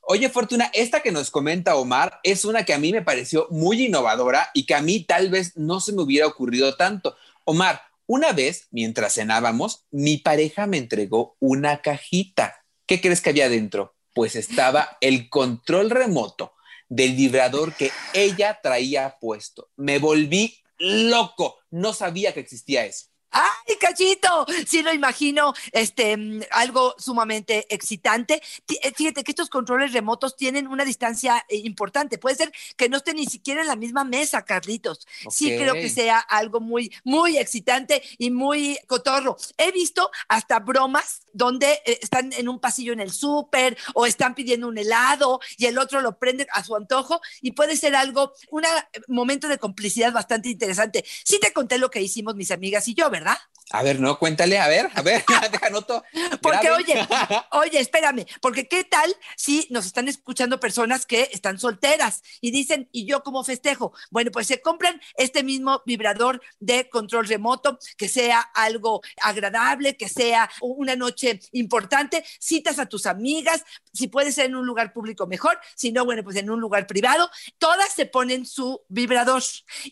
Oye, 0.00 0.30
Fortuna, 0.30 0.70
esta 0.72 1.00
que 1.00 1.12
nos 1.12 1.30
comenta 1.30 1.76
Omar 1.76 2.18
es 2.22 2.46
una 2.46 2.64
que 2.64 2.72
a 2.72 2.78
mí 2.78 2.92
me 2.92 3.02
pareció 3.02 3.46
muy 3.50 3.86
innovadora 3.86 4.50
y 4.54 4.64
que 4.64 4.74
a 4.74 4.80
mí 4.80 5.04
tal 5.04 5.28
vez 5.28 5.56
no 5.56 5.80
se 5.80 5.92
me 5.92 6.02
hubiera 6.02 6.26
ocurrido 6.26 6.76
tanto. 6.76 7.16
Omar, 7.44 7.82
una 8.06 8.32
vez, 8.32 8.68
mientras 8.70 9.14
cenábamos, 9.14 9.84
mi 9.90 10.16
pareja 10.16 10.66
me 10.66 10.78
entregó 10.78 11.36
una 11.40 11.82
cajita. 11.82 12.64
¿Qué 12.86 13.00
crees 13.02 13.20
que 13.20 13.30
había 13.30 13.50
dentro? 13.50 13.96
Pues 14.14 14.34
estaba 14.34 14.96
el 15.02 15.28
control 15.28 15.90
remoto 15.90 16.55
del 16.88 17.14
vibrador 17.14 17.74
que 17.74 17.90
ella 18.14 18.60
traía 18.62 19.16
puesto. 19.20 19.70
Me 19.76 19.98
volví 19.98 20.58
loco, 20.78 21.58
no 21.70 21.92
sabía 21.92 22.32
que 22.32 22.40
existía 22.40 22.84
eso. 22.84 23.06
¡Ay, 23.36 23.76
cachito! 23.78 24.46
Sí 24.66 24.82
lo 24.82 24.94
imagino, 24.94 25.52
este, 25.72 26.16
mm, 26.16 26.44
algo 26.52 26.94
sumamente 26.98 27.66
excitante. 27.74 28.42
Eh, 28.82 28.92
Fíjate 28.96 29.24
que 29.24 29.32
estos 29.32 29.50
controles 29.50 29.92
remotos 29.92 30.36
tienen 30.36 30.66
una 30.66 30.86
distancia 30.86 31.44
eh, 31.48 31.56
importante. 31.64 32.16
Puede 32.16 32.36
ser 32.36 32.52
que 32.76 32.88
no 32.88 32.96
estén 32.96 33.16
ni 33.16 33.26
siquiera 33.26 33.60
en 33.60 33.66
la 33.66 33.76
misma 33.76 34.04
mesa, 34.04 34.42
Carlitos. 34.42 35.06
Sí 35.28 35.54
creo 35.56 35.74
que 35.74 35.90
sea 35.90 36.18
algo 36.18 36.60
muy, 36.60 36.90
muy 37.04 37.36
excitante 37.36 38.02
y 38.16 38.30
muy 38.30 38.78
cotorro. 38.86 39.36
He 39.58 39.70
visto 39.70 40.10
hasta 40.28 40.60
bromas 40.60 41.20
donde 41.34 41.82
eh, 41.84 41.98
están 42.00 42.32
en 42.32 42.48
un 42.48 42.58
pasillo 42.58 42.94
en 42.94 43.00
el 43.00 43.12
súper 43.12 43.76
o 43.94 44.06
están 44.06 44.34
pidiendo 44.34 44.68
un 44.68 44.78
helado 44.78 45.40
y 45.58 45.66
el 45.66 45.78
otro 45.78 46.00
lo 46.00 46.18
prende 46.18 46.46
a 46.52 46.64
su 46.64 46.74
antojo 46.74 47.20
y 47.42 47.52
puede 47.52 47.76
ser 47.76 47.96
algo, 47.96 48.32
un 48.50 48.62
momento 49.08 49.46
de 49.46 49.58
complicidad 49.58 50.12
bastante 50.12 50.48
interesante. 50.48 51.04
Sí 51.24 51.38
te 51.38 51.52
conté 51.52 51.76
lo 51.76 51.90
que 51.90 52.00
hicimos 52.00 52.34
mis 52.34 52.50
amigas 52.50 52.88
y 52.88 52.94
yo, 52.94 53.10
¿verdad? 53.10 53.25
¿verdad? 53.26 53.40
A 53.72 53.82
ver, 53.82 53.98
no, 53.98 54.16
cuéntale, 54.16 54.58
a 54.58 54.68
ver, 54.68 54.88
a 54.94 55.02
ver, 55.02 55.24
deja 55.50 55.70
noto. 55.70 56.04
Porque, 56.40 56.70
oye, 56.70 56.94
oye, 57.50 57.80
espérame, 57.80 58.24
porque 58.40 58.68
qué 58.68 58.84
tal 58.84 59.12
si 59.36 59.66
nos 59.70 59.86
están 59.86 60.06
escuchando 60.06 60.60
personas 60.60 61.04
que 61.04 61.28
están 61.32 61.58
solteras 61.58 62.22
y 62.40 62.52
dicen, 62.52 62.88
¿y 62.92 63.06
yo 63.06 63.24
cómo 63.24 63.42
festejo? 63.42 63.92
Bueno, 64.10 64.30
pues 64.30 64.46
se 64.46 64.60
compran 64.60 65.00
este 65.16 65.42
mismo 65.42 65.82
vibrador 65.84 66.40
de 66.60 66.88
control 66.88 67.26
remoto, 67.26 67.78
que 67.96 68.08
sea 68.08 68.40
algo 68.40 69.02
agradable, 69.20 69.96
que 69.96 70.08
sea 70.08 70.48
una 70.60 70.94
noche 70.94 71.40
importante, 71.50 72.24
citas 72.38 72.78
a 72.78 72.86
tus 72.86 73.04
amigas, 73.06 73.64
si 73.92 74.06
puede 74.06 74.30
ser 74.30 74.46
en 74.46 74.56
un 74.56 74.66
lugar 74.66 74.92
público 74.92 75.26
mejor, 75.26 75.58
si 75.74 75.90
no, 75.90 76.04
bueno, 76.04 76.22
pues 76.22 76.36
en 76.36 76.50
un 76.50 76.60
lugar 76.60 76.86
privado, 76.86 77.30
todas 77.58 77.92
se 77.92 78.06
ponen 78.06 78.46
su 78.46 78.82
vibrador 78.88 79.42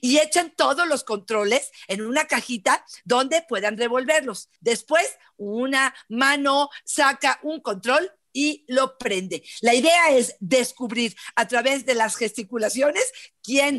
y 0.00 0.18
echan 0.18 0.52
todos 0.56 0.86
los 0.86 1.02
controles 1.02 1.72
en 1.88 2.06
una 2.06 2.26
cajita 2.26 2.84
donde 3.04 3.42
puedan 3.64 3.78
revolverlos. 3.78 4.50
Después, 4.60 5.06
una 5.36 5.94
mano 6.08 6.68
saca 6.84 7.38
un 7.42 7.60
control 7.60 8.10
y 8.36 8.64
lo 8.68 8.98
prende. 8.98 9.42
La 9.60 9.74
idea 9.74 10.10
es 10.10 10.34
descubrir 10.40 11.14
a 11.36 11.46
través 11.46 11.86
de 11.86 11.94
las 11.94 12.16
gesticulaciones 12.16 13.04
quién 13.42 13.78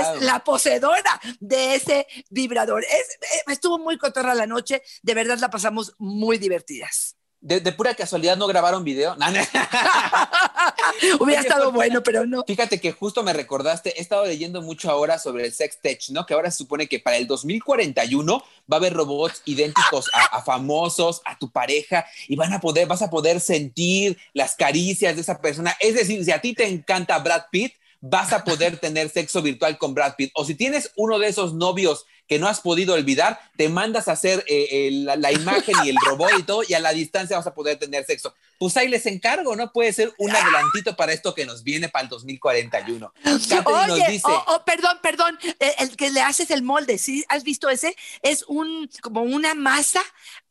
es 0.00 0.22
la 0.22 0.42
poseedora 0.42 1.20
de 1.38 1.74
ese 1.74 2.06
vibrador. 2.30 2.82
Es- 2.84 3.18
eh, 3.36 3.42
estuvo 3.52 3.78
muy 3.78 3.98
cotorra 3.98 4.34
la 4.34 4.46
noche, 4.46 4.82
de 5.02 5.14
verdad 5.14 5.38
la 5.38 5.50
pasamos 5.50 5.94
muy 5.98 6.38
divertidas. 6.38 7.16
De, 7.40 7.60
de 7.60 7.72
pura 7.72 7.94
casualidad 7.94 8.36
no 8.36 8.46
grabaron 8.46 8.84
video. 8.84 9.16
No, 9.16 9.30
no. 9.30 9.40
Hubiera 11.20 11.40
estado 11.40 11.72
bueno, 11.72 12.02
pero 12.02 12.26
no. 12.26 12.44
Fíjate 12.46 12.80
que 12.80 12.92
justo 12.92 13.22
me 13.22 13.32
recordaste, 13.32 13.98
he 13.98 14.02
estado 14.02 14.26
leyendo 14.26 14.60
mucho 14.60 14.90
ahora 14.90 15.18
sobre 15.18 15.46
el 15.46 15.52
sex 15.52 15.78
tech, 15.80 16.00
¿no? 16.10 16.26
Que 16.26 16.34
ahora 16.34 16.50
se 16.50 16.58
supone 16.58 16.86
que 16.86 17.00
para 17.00 17.16
el 17.16 17.26
2041 17.26 18.38
va 18.70 18.76
a 18.76 18.76
haber 18.76 18.92
robots 18.92 19.42
idénticos 19.46 20.10
a, 20.12 20.36
a 20.36 20.42
famosos, 20.42 21.22
a 21.24 21.38
tu 21.38 21.50
pareja, 21.50 22.04
y 22.28 22.36
van 22.36 22.52
a 22.52 22.60
poder, 22.60 22.86
vas 22.86 23.02
a 23.02 23.10
poder 23.10 23.40
sentir 23.40 24.18
las 24.34 24.54
caricias 24.54 25.14
de 25.14 25.22
esa 25.22 25.40
persona. 25.40 25.74
Es 25.80 25.94
decir, 25.94 26.24
si 26.24 26.32
a 26.32 26.40
ti 26.40 26.52
te 26.52 26.66
encanta 26.66 27.18
Brad 27.18 27.44
Pitt, 27.50 27.74
vas 28.00 28.32
a 28.32 28.44
poder 28.44 28.78
tener 28.78 29.10
sexo 29.10 29.42
virtual 29.42 29.78
con 29.78 29.94
Brad 29.94 30.14
Pitt. 30.16 30.30
O 30.34 30.44
si 30.44 30.54
tienes 30.54 30.92
uno 30.96 31.18
de 31.18 31.28
esos 31.28 31.54
novios 31.54 32.06
que 32.26 32.38
no 32.38 32.48
has 32.48 32.60
podido 32.60 32.94
olvidar, 32.94 33.40
te 33.56 33.68
mandas 33.68 34.06
a 34.06 34.12
hacer 34.12 34.44
eh, 34.46 34.68
eh, 34.70 34.90
la, 34.92 35.16
la 35.16 35.32
imagen 35.32 35.74
y 35.84 35.88
el 35.88 35.96
robot 36.06 36.30
y 36.38 36.42
todo, 36.44 36.62
y 36.66 36.74
a 36.74 36.80
la 36.80 36.92
distancia 36.92 37.36
vas 37.36 37.46
a 37.46 37.54
poder 37.54 37.76
tener 37.78 38.04
sexo. 38.04 38.34
Pues 38.56 38.76
ahí 38.76 38.88
les 38.88 39.04
encargo, 39.06 39.56
¿no? 39.56 39.72
Puede 39.72 39.92
ser 39.92 40.14
un 40.16 40.30
adelantito 40.30 40.94
para 40.94 41.12
esto 41.12 41.34
que 41.34 41.44
nos 41.44 41.64
viene 41.64 41.88
para 41.88 42.04
el 42.04 42.08
2041. 42.08 43.12
Catherine 43.24 43.86
nos 43.86 43.90
Oye, 43.90 44.10
dice, 44.10 44.28
oh, 44.28 44.44
oh, 44.46 44.64
perdón, 44.64 44.98
perdón, 45.02 45.38
eh, 45.58 45.74
el 45.78 45.96
que 45.96 46.10
le 46.10 46.20
haces 46.20 46.50
el 46.50 46.62
molde, 46.62 46.98
¿sí? 46.98 47.24
¿Has 47.28 47.42
visto 47.42 47.68
ese? 47.68 47.96
Es 48.22 48.44
un, 48.46 48.88
como 49.02 49.22
una 49.22 49.54
masa 49.54 50.02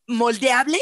moldeable 0.05 0.79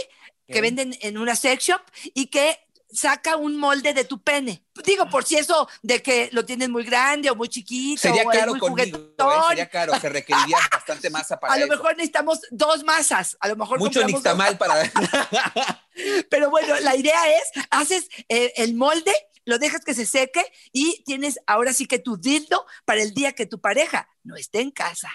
que 0.47 0.61
venden 0.61 0.97
en 1.01 1.17
una 1.17 1.35
sex 1.35 1.65
shop 1.65 1.81
y 2.13 2.27
que 2.27 2.57
saca 2.91 3.35
un 3.35 3.57
molde 3.57 3.93
de 3.93 4.05
tu 4.05 4.21
pene. 4.21 4.63
Digo, 4.83 5.09
por 5.09 5.23
si 5.23 5.35
eso 5.35 5.67
de 5.81 6.01
que 6.01 6.29
lo 6.31 6.45
tienes 6.45 6.69
muy 6.69 6.83
grande 6.83 7.29
o 7.29 7.35
muy 7.35 7.49
chiquito 7.49 8.01
sería 8.01 8.23
o 8.23 8.29
caro 8.29 8.51
muy 8.51 8.59
conmigo, 8.59 8.97
¿eh? 8.97 9.41
sería 9.49 9.69
caro, 9.69 9.99
se 9.99 10.09
requeriría 10.09 10.57
bastante 10.71 11.09
masa 11.09 11.39
para 11.39 11.53
a 11.53 11.57
lo 11.57 11.65
eso. 11.65 11.73
mejor 11.73 11.91
necesitamos 11.97 12.39
dos 12.51 12.83
masas, 12.83 13.37
a 13.39 13.47
lo 13.47 13.55
mejor 13.55 13.79
Mucho 13.79 14.01
dos 14.01 14.11
nixtamal 14.11 14.57
para... 14.57 14.91
Pero 16.29 16.49
bueno, 16.49 16.79
la 16.81 16.95
idea 16.95 17.19
es, 17.37 17.65
haces 17.71 18.07
eh, 18.29 18.53
el 18.57 18.75
molde, 18.75 19.13
lo 19.45 19.57
dejas 19.57 19.83
que 19.83 19.93
se 19.93 20.05
seque 20.05 20.45
y 20.71 21.03
tienes 21.05 21.39
ahora 21.47 21.73
sí 21.73 21.87
que 21.87 21.99
tu 21.99 22.17
dildo 22.17 22.65
para 22.85 23.01
el 23.01 23.13
día 23.13 23.33
que 23.33 23.45
tu 23.45 23.59
pareja 23.59 24.07
no 24.23 24.35
esté 24.35 24.61
en 24.61 24.71
casa. 24.71 25.11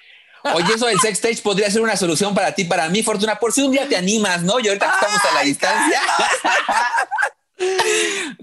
Oye, 0.55 0.75
eso 0.75 0.87
del 0.87 0.99
sex 0.99 1.19
stage 1.19 1.41
podría 1.41 1.71
ser 1.71 1.83
una 1.83 1.97
solución 1.97 2.35
para 2.35 2.53
ti, 2.53 2.65
para 2.65 2.89
mí, 2.89 3.03
Fortuna, 3.03 3.39
por 3.39 3.53
si 3.53 3.63
un 3.63 3.71
día 3.71 3.89
te 3.89 3.97
animas, 3.97 4.43
¿no? 4.43 4.59
Y 4.59 4.67
ahorita 4.67 4.89
que 4.89 4.95
estamos 4.95 5.25
a 5.25 5.35
la 5.35 5.43
distancia. 5.43 6.01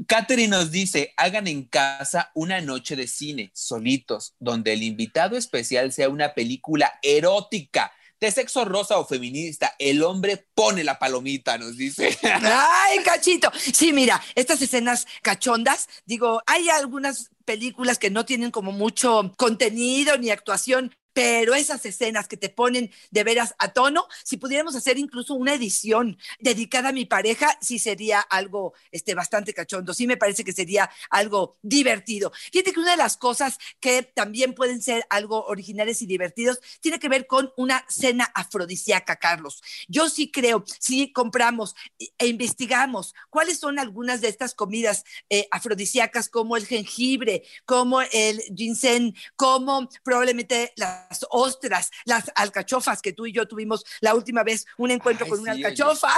Katherine 0.08 0.50
nos 0.50 0.72
dice, 0.72 1.14
hagan 1.18 1.48
en 1.48 1.64
casa 1.64 2.32
una 2.34 2.62
noche 2.62 2.96
de 2.96 3.08
cine, 3.08 3.52
solitos, 3.54 4.34
donde 4.40 4.74
el 4.74 4.84
invitado 4.84 5.38
especial 5.38 5.92
sea 5.92 6.10
una 6.10 6.34
película 6.34 7.00
erótica, 7.02 7.92
de 8.20 8.32
sexo 8.32 8.66
rosa 8.66 8.98
o 8.98 9.06
feminista. 9.06 9.76
El 9.80 10.04
hombre 10.04 10.46
pone 10.54 10.84
la 10.84 11.00
palomita, 11.00 11.58
nos 11.58 11.78
dice. 11.78 12.18
Ay, 12.24 13.00
cachito. 13.04 13.52
Sí, 13.56 13.94
mira, 13.94 14.22
estas 14.36 14.62
escenas 14.62 15.08
cachondas, 15.22 15.88
digo, 16.06 16.42
hay 16.46 16.70
algunas 16.70 17.32
películas 17.46 17.98
que 17.98 18.10
no 18.10 18.26
tienen 18.26 18.52
como 18.52 18.72
mucho 18.72 19.32
contenido 19.38 20.18
ni 20.18 20.30
actuación. 20.32 20.94
Pero 21.20 21.54
esas 21.54 21.86
escenas 21.86 22.30
que 22.30 22.38
te 22.38 22.48
ponen 22.48 22.92
de 23.12 23.26
veras 23.26 23.54
a 23.60 23.74
tono, 23.74 24.08
si 24.24 24.38
pudiéramos 24.38 24.74
hacer 24.78 24.98
incluso 24.98 25.34
una 25.34 25.54
edición 25.54 26.18
dedicada 26.40 26.90
a 26.90 26.94
mi 26.94 27.04
pareja, 27.04 27.58
sí 27.60 27.78
sería 27.78 28.22
algo 28.22 28.74
este, 28.90 29.16
bastante 29.16 29.54
cachondo. 29.54 29.94
Sí 29.94 30.08
me 30.08 30.16
parece 30.16 30.46
que 30.46 30.54
sería 30.54 30.90
algo 31.10 31.58
divertido. 31.62 32.32
Fíjate 32.54 32.72
que 32.72 32.80
una 32.80 32.92
de 32.92 32.98
las 32.98 33.18
cosas 33.18 33.58
que 33.82 34.04
también 34.04 34.54
pueden 34.54 34.82
ser 34.82 35.06
algo 35.10 35.44
originales 35.44 36.02
y 36.02 36.06
divertidos 36.06 36.62
tiene 36.80 37.00
que 37.00 37.10
ver 37.10 37.28
con 37.28 37.52
una 37.58 37.84
cena 37.90 38.32
afrodisíaca, 38.34 39.18
Carlos. 39.18 39.62
Yo 39.90 40.08
sí 40.08 40.32
creo, 40.32 40.64
si 40.80 41.12
compramos 41.12 41.76
e 42.18 42.28
investigamos 42.28 43.14
cuáles 43.30 43.60
son 43.60 43.78
algunas 43.78 44.22
de 44.22 44.30
estas 44.30 44.54
comidas 44.54 45.04
eh, 45.30 45.50
afrodisíacas, 45.52 46.30
como 46.30 46.56
el 46.56 46.66
jengibre, 46.66 47.44
como 47.66 48.00
el 48.00 48.40
ginseng, 48.56 49.14
como 49.36 49.90
probablemente 50.06 50.72
las 50.78 51.09
ostras, 51.30 51.92
las 52.06 52.32
alcachofas, 52.36 53.02
que 53.02 53.14
tú 53.14 53.26
y 53.26 53.32
yo 53.32 53.48
tuvimos 53.48 53.86
la 54.02 54.16
última 54.16 54.44
vez 54.44 54.66
un 54.78 54.92
encuentro 54.92 55.26
Ay, 55.26 55.30
con 55.30 55.40
una 55.40 55.54
sí, 55.54 55.60
oye. 55.60 55.68
alcachofa. 55.68 56.14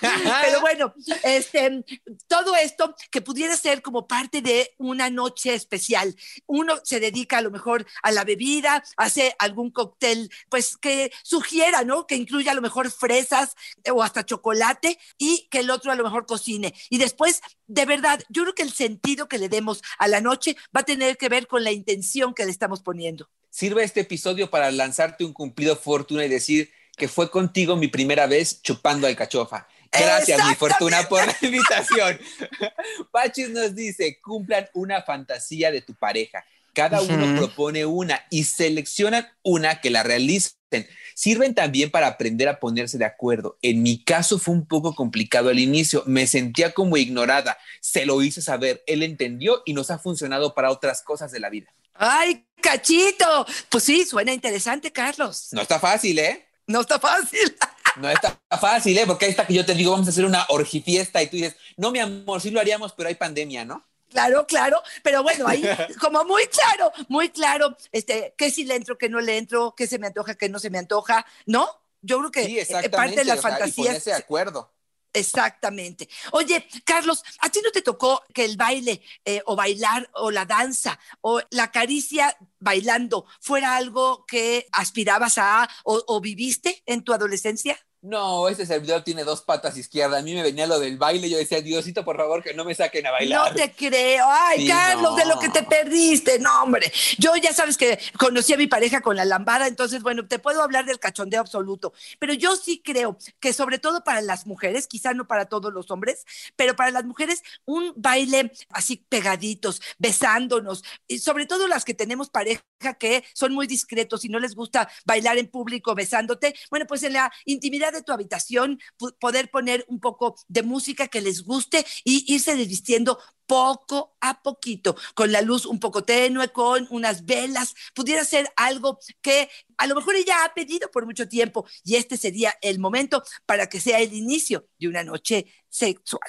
Pero 0.00 0.60
bueno, 0.60 0.94
este, 1.22 1.84
todo 2.26 2.56
esto 2.56 2.94
que 3.10 3.22
pudiera 3.22 3.56
ser 3.56 3.82
como 3.82 4.06
parte 4.06 4.42
de 4.42 4.74
una 4.78 5.10
noche 5.10 5.54
especial. 5.54 6.14
Uno 6.46 6.74
se 6.82 7.00
dedica 7.00 7.38
a 7.38 7.42
lo 7.42 7.50
mejor 7.50 7.86
a 8.02 8.12
la 8.12 8.24
bebida, 8.24 8.82
hace 8.96 9.34
algún 9.38 9.70
cóctel, 9.70 10.30
pues 10.48 10.76
que 10.76 11.12
sugiera, 11.22 11.84
¿no? 11.84 12.06
Que 12.06 12.16
incluya 12.16 12.52
a 12.52 12.54
lo 12.54 12.62
mejor 12.62 12.90
fresas 12.90 13.54
eh, 13.84 13.90
o 13.90 14.02
hasta 14.02 14.24
chocolate 14.24 14.98
y 15.16 15.48
que 15.50 15.60
el 15.60 15.70
otro 15.70 15.92
a 15.92 15.96
lo 15.96 16.04
mejor 16.04 16.26
cocine. 16.26 16.74
Y 16.90 16.98
después, 16.98 17.40
de 17.66 17.86
verdad, 17.86 18.20
yo 18.28 18.42
creo 18.42 18.54
que 18.54 18.62
el 18.62 18.72
sentido 18.72 19.28
que 19.28 19.38
le 19.38 19.48
demos 19.48 19.82
a 19.98 20.08
la 20.08 20.20
noche 20.20 20.56
va 20.74 20.80
a 20.80 20.84
tener 20.84 21.16
que 21.16 21.28
ver 21.28 21.46
con 21.46 21.64
la 21.64 21.72
intención 21.72 22.34
que 22.34 22.44
le 22.44 22.50
estamos 22.50 22.82
poniendo. 22.82 23.28
Sirve 23.58 23.82
este 23.82 24.02
episodio 24.02 24.50
para 24.50 24.70
lanzarte 24.70 25.24
un 25.24 25.32
cumplido 25.32 25.74
fortuna 25.74 26.24
y 26.24 26.28
decir 26.28 26.70
que 26.96 27.08
fue 27.08 27.28
contigo 27.28 27.74
mi 27.74 27.88
primera 27.88 28.28
vez 28.28 28.62
chupando 28.62 29.08
alcachofa. 29.08 29.66
Gracias, 29.90 30.46
mi 30.46 30.54
fortuna, 30.54 31.08
por 31.08 31.26
la 31.26 31.36
invitación. 31.42 32.20
Pachis 33.10 33.50
nos 33.50 33.74
dice: 33.74 34.20
cumplan 34.22 34.68
una 34.74 35.02
fantasía 35.02 35.72
de 35.72 35.82
tu 35.82 35.96
pareja. 35.96 36.44
Cada 36.72 37.02
uno 37.02 37.36
propone 37.36 37.84
una 37.84 38.24
y 38.30 38.44
seleccionan 38.44 39.26
una 39.42 39.80
que 39.80 39.90
la 39.90 40.04
realicen. 40.04 40.86
Sirven 41.16 41.52
también 41.52 41.90
para 41.90 42.06
aprender 42.06 42.48
a 42.48 42.60
ponerse 42.60 42.96
de 42.96 43.06
acuerdo. 43.06 43.58
En 43.60 43.82
mi 43.82 44.04
caso 44.04 44.38
fue 44.38 44.54
un 44.54 44.68
poco 44.68 44.94
complicado 44.94 45.48
al 45.48 45.58
inicio. 45.58 46.04
Me 46.06 46.28
sentía 46.28 46.74
como 46.74 46.96
ignorada. 46.96 47.58
Se 47.80 48.06
lo 48.06 48.22
hice 48.22 48.40
saber. 48.40 48.84
Él 48.86 49.02
entendió 49.02 49.62
y 49.66 49.72
nos 49.72 49.90
ha 49.90 49.98
funcionado 49.98 50.54
para 50.54 50.70
otras 50.70 51.02
cosas 51.02 51.32
de 51.32 51.40
la 51.40 51.50
vida. 51.50 51.74
¡Ay, 51.94 52.46
cachito! 52.60 53.46
Pues 53.68 53.84
sí, 53.84 54.04
suena 54.04 54.32
interesante, 54.32 54.92
Carlos. 54.92 55.48
No 55.52 55.62
está 55.62 55.78
fácil, 55.78 56.18
¿eh? 56.18 56.46
No 56.66 56.80
está 56.80 56.98
fácil. 56.98 57.56
No 57.96 58.08
está 58.10 58.38
fácil, 58.60 58.96
¿eh? 58.98 59.04
Porque 59.06 59.24
ahí 59.24 59.30
está 59.30 59.46
que 59.46 59.54
yo 59.54 59.64
te 59.64 59.74
digo, 59.74 59.92
vamos 59.92 60.06
a 60.06 60.10
hacer 60.10 60.24
una 60.24 60.46
orgifiesta 60.50 61.22
y 61.22 61.26
tú 61.26 61.36
dices, 61.36 61.56
no, 61.76 61.90
mi 61.90 61.98
amor, 61.98 62.40
sí 62.40 62.50
lo 62.50 62.60
haríamos, 62.60 62.92
pero 62.92 63.08
hay 63.08 63.14
pandemia, 63.14 63.64
¿no? 63.64 63.84
Claro, 64.10 64.46
claro, 64.46 64.82
pero 65.02 65.22
bueno, 65.22 65.46
ahí 65.46 65.62
como 66.00 66.24
muy 66.24 66.46
claro, 66.46 66.92
muy 67.08 67.28
claro, 67.28 67.76
este, 67.92 68.34
qué 68.38 68.50
sí 68.50 68.64
le 68.64 68.76
entro, 68.76 68.96
qué 68.96 69.08
no 69.08 69.20
le 69.20 69.36
entro, 69.36 69.74
qué 69.76 69.86
se 69.86 69.98
me 69.98 70.06
antoja, 70.06 70.34
qué 70.34 70.48
no 70.48 70.58
se 70.58 70.70
me 70.70 70.78
antoja, 70.78 71.26
¿no? 71.44 71.68
Yo 72.00 72.18
creo 72.18 72.30
que 72.30 72.44
Sí, 72.46 72.58
eh, 72.58 72.62
exactamente. 72.62 72.96
parte 72.96 73.16
de 73.16 73.24
las 73.24 73.38
o 73.38 73.42
sea, 73.42 73.50
y 73.50 73.52
fantasías 73.52 73.86
ponerse 73.86 74.10
de 74.10 74.16
acuerdo. 74.16 74.72
Exactamente. 75.12 76.08
Oye, 76.32 76.66
Carlos, 76.84 77.24
¿a 77.40 77.48
ti 77.50 77.60
no 77.64 77.70
te 77.72 77.82
tocó 77.82 78.22
que 78.34 78.44
el 78.44 78.56
baile 78.56 79.02
eh, 79.24 79.42
o 79.46 79.56
bailar 79.56 80.08
o 80.14 80.30
la 80.30 80.44
danza 80.44 80.98
o 81.22 81.40
la 81.50 81.70
caricia 81.72 82.36
bailando 82.60 83.26
fuera 83.40 83.76
algo 83.76 84.24
que 84.26 84.66
aspirabas 84.72 85.38
a 85.38 85.68
o, 85.84 86.02
o 86.06 86.20
viviste 86.20 86.82
en 86.86 87.02
tu 87.02 87.12
adolescencia? 87.12 87.78
No, 88.00 88.48
ese 88.48 88.64
servidor 88.64 89.02
tiene 89.02 89.24
dos 89.24 89.42
patas 89.42 89.76
izquierdas. 89.76 90.20
A 90.20 90.22
mí 90.22 90.32
me 90.32 90.42
venía 90.42 90.66
lo 90.68 90.78
del 90.78 90.98
baile. 90.98 91.28
Yo 91.28 91.36
decía, 91.36 91.60
Diosito, 91.60 92.04
por 92.04 92.16
favor, 92.16 92.42
que 92.44 92.54
no 92.54 92.64
me 92.64 92.74
saquen 92.74 93.06
a 93.06 93.10
bailar. 93.10 93.50
No 93.50 93.54
te 93.54 93.72
creo. 93.72 94.24
Ay, 94.28 94.60
Sí, 94.62 94.68
Carlos, 94.68 95.10
no. 95.10 95.16
de 95.16 95.24
lo 95.26 95.38
que 95.40 95.48
te 95.48 95.64
perdiste. 95.64 96.38
No, 96.38 96.62
hombre. 96.62 96.92
Yo 97.18 97.34
ya 97.36 97.52
sabes 97.52 97.76
que 97.76 97.98
conocí 98.18 98.52
a 98.52 98.56
mi 98.56 98.68
pareja 98.68 99.00
con 99.00 99.16
la 99.16 99.24
lambada, 99.24 99.66
entonces, 99.66 100.02
bueno, 100.02 100.28
te 100.28 100.38
puedo 100.38 100.62
hablar 100.62 100.84
del 100.84 101.00
cachondeo 101.00 101.40
absoluto. 101.40 101.92
Pero 102.20 102.34
yo 102.34 102.54
sí 102.56 102.80
creo 102.84 103.18
que, 103.40 103.52
sobre 103.52 103.78
todo 103.78 104.04
para 104.04 104.20
las 104.20 104.46
mujeres, 104.46 104.86
quizá 104.86 105.12
no 105.12 105.26
para 105.26 105.46
todos 105.46 105.72
los 105.72 105.90
hombres, 105.90 106.24
pero 106.54 106.76
para 106.76 106.92
las 106.92 107.04
mujeres, 107.04 107.42
un 107.64 107.92
baile 107.96 108.52
así 108.70 109.04
pegaditos, 109.08 109.82
besándonos, 109.98 110.84
y 111.06 111.18
sobre 111.18 111.46
todo 111.46 111.66
las 111.66 111.84
que 111.84 111.94
tenemos 111.94 112.30
pareja 112.30 112.62
que 112.98 113.24
son 113.34 113.52
muy 113.54 113.66
discretos 113.66 114.24
y 114.24 114.28
no 114.28 114.38
les 114.38 114.54
gusta 114.54 114.88
bailar 115.04 115.36
en 115.38 115.48
público 115.48 115.94
besándote, 115.96 116.54
bueno, 116.70 116.86
pues 116.86 117.02
en 117.02 117.14
la 117.14 117.32
intimidad 117.44 117.87
de 117.90 118.02
tu 118.02 118.12
habitación 118.12 118.80
poder 119.18 119.50
poner 119.50 119.84
un 119.88 120.00
poco 120.00 120.36
de 120.48 120.62
música 120.62 121.08
que 121.08 121.20
les 121.20 121.44
guste 121.44 121.84
y 122.04 122.32
irse 122.32 122.56
desvistiendo 122.56 123.18
poco 123.46 124.14
a 124.20 124.42
poquito, 124.42 124.94
con 125.14 125.32
la 125.32 125.40
luz 125.40 125.64
un 125.64 125.80
poco 125.80 126.04
tenue, 126.04 126.52
con 126.52 126.86
unas 126.90 127.24
velas, 127.24 127.74
pudiera 127.94 128.22
ser 128.24 128.52
algo 128.56 128.98
que 129.22 129.48
a 129.78 129.86
lo 129.86 129.94
mejor 129.94 130.14
ella 130.16 130.44
ha 130.44 130.52
pedido 130.52 130.90
por 130.90 131.06
mucho 131.06 131.26
tiempo 131.26 131.66
y 131.82 131.96
este 131.96 132.18
sería 132.18 132.54
el 132.60 132.78
momento 132.78 133.24
para 133.46 133.66
que 133.66 133.80
sea 133.80 134.00
el 134.00 134.12
inicio 134.12 134.66
de 134.78 134.88
una 134.88 135.02
noche 135.02 135.46
sexual. 135.68 136.20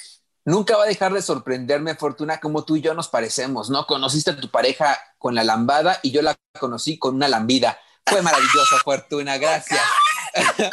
Nunca 0.45 0.77
va 0.77 0.85
a 0.85 0.87
dejar 0.87 1.13
de 1.13 1.21
sorprenderme, 1.21 1.95
Fortuna, 1.95 2.39
como 2.39 2.63
tú 2.63 2.77
y 2.77 2.81
yo 2.81 2.93
nos 2.93 3.09
parecemos, 3.09 3.69
¿no? 3.69 3.85
Conociste 3.85 4.31
a 4.31 4.39
tu 4.39 4.49
pareja 4.49 4.97
con 5.17 5.35
la 5.35 5.43
lambada 5.43 5.99
y 6.01 6.11
yo 6.11 6.21
la 6.21 6.35
conocí 6.57 6.97
con 6.97 7.15
una 7.15 7.27
lambida. 7.27 7.77
Fue 8.05 8.21
maravilloso, 8.21 8.77
Fortuna, 8.83 9.37
gracias. 9.37 9.81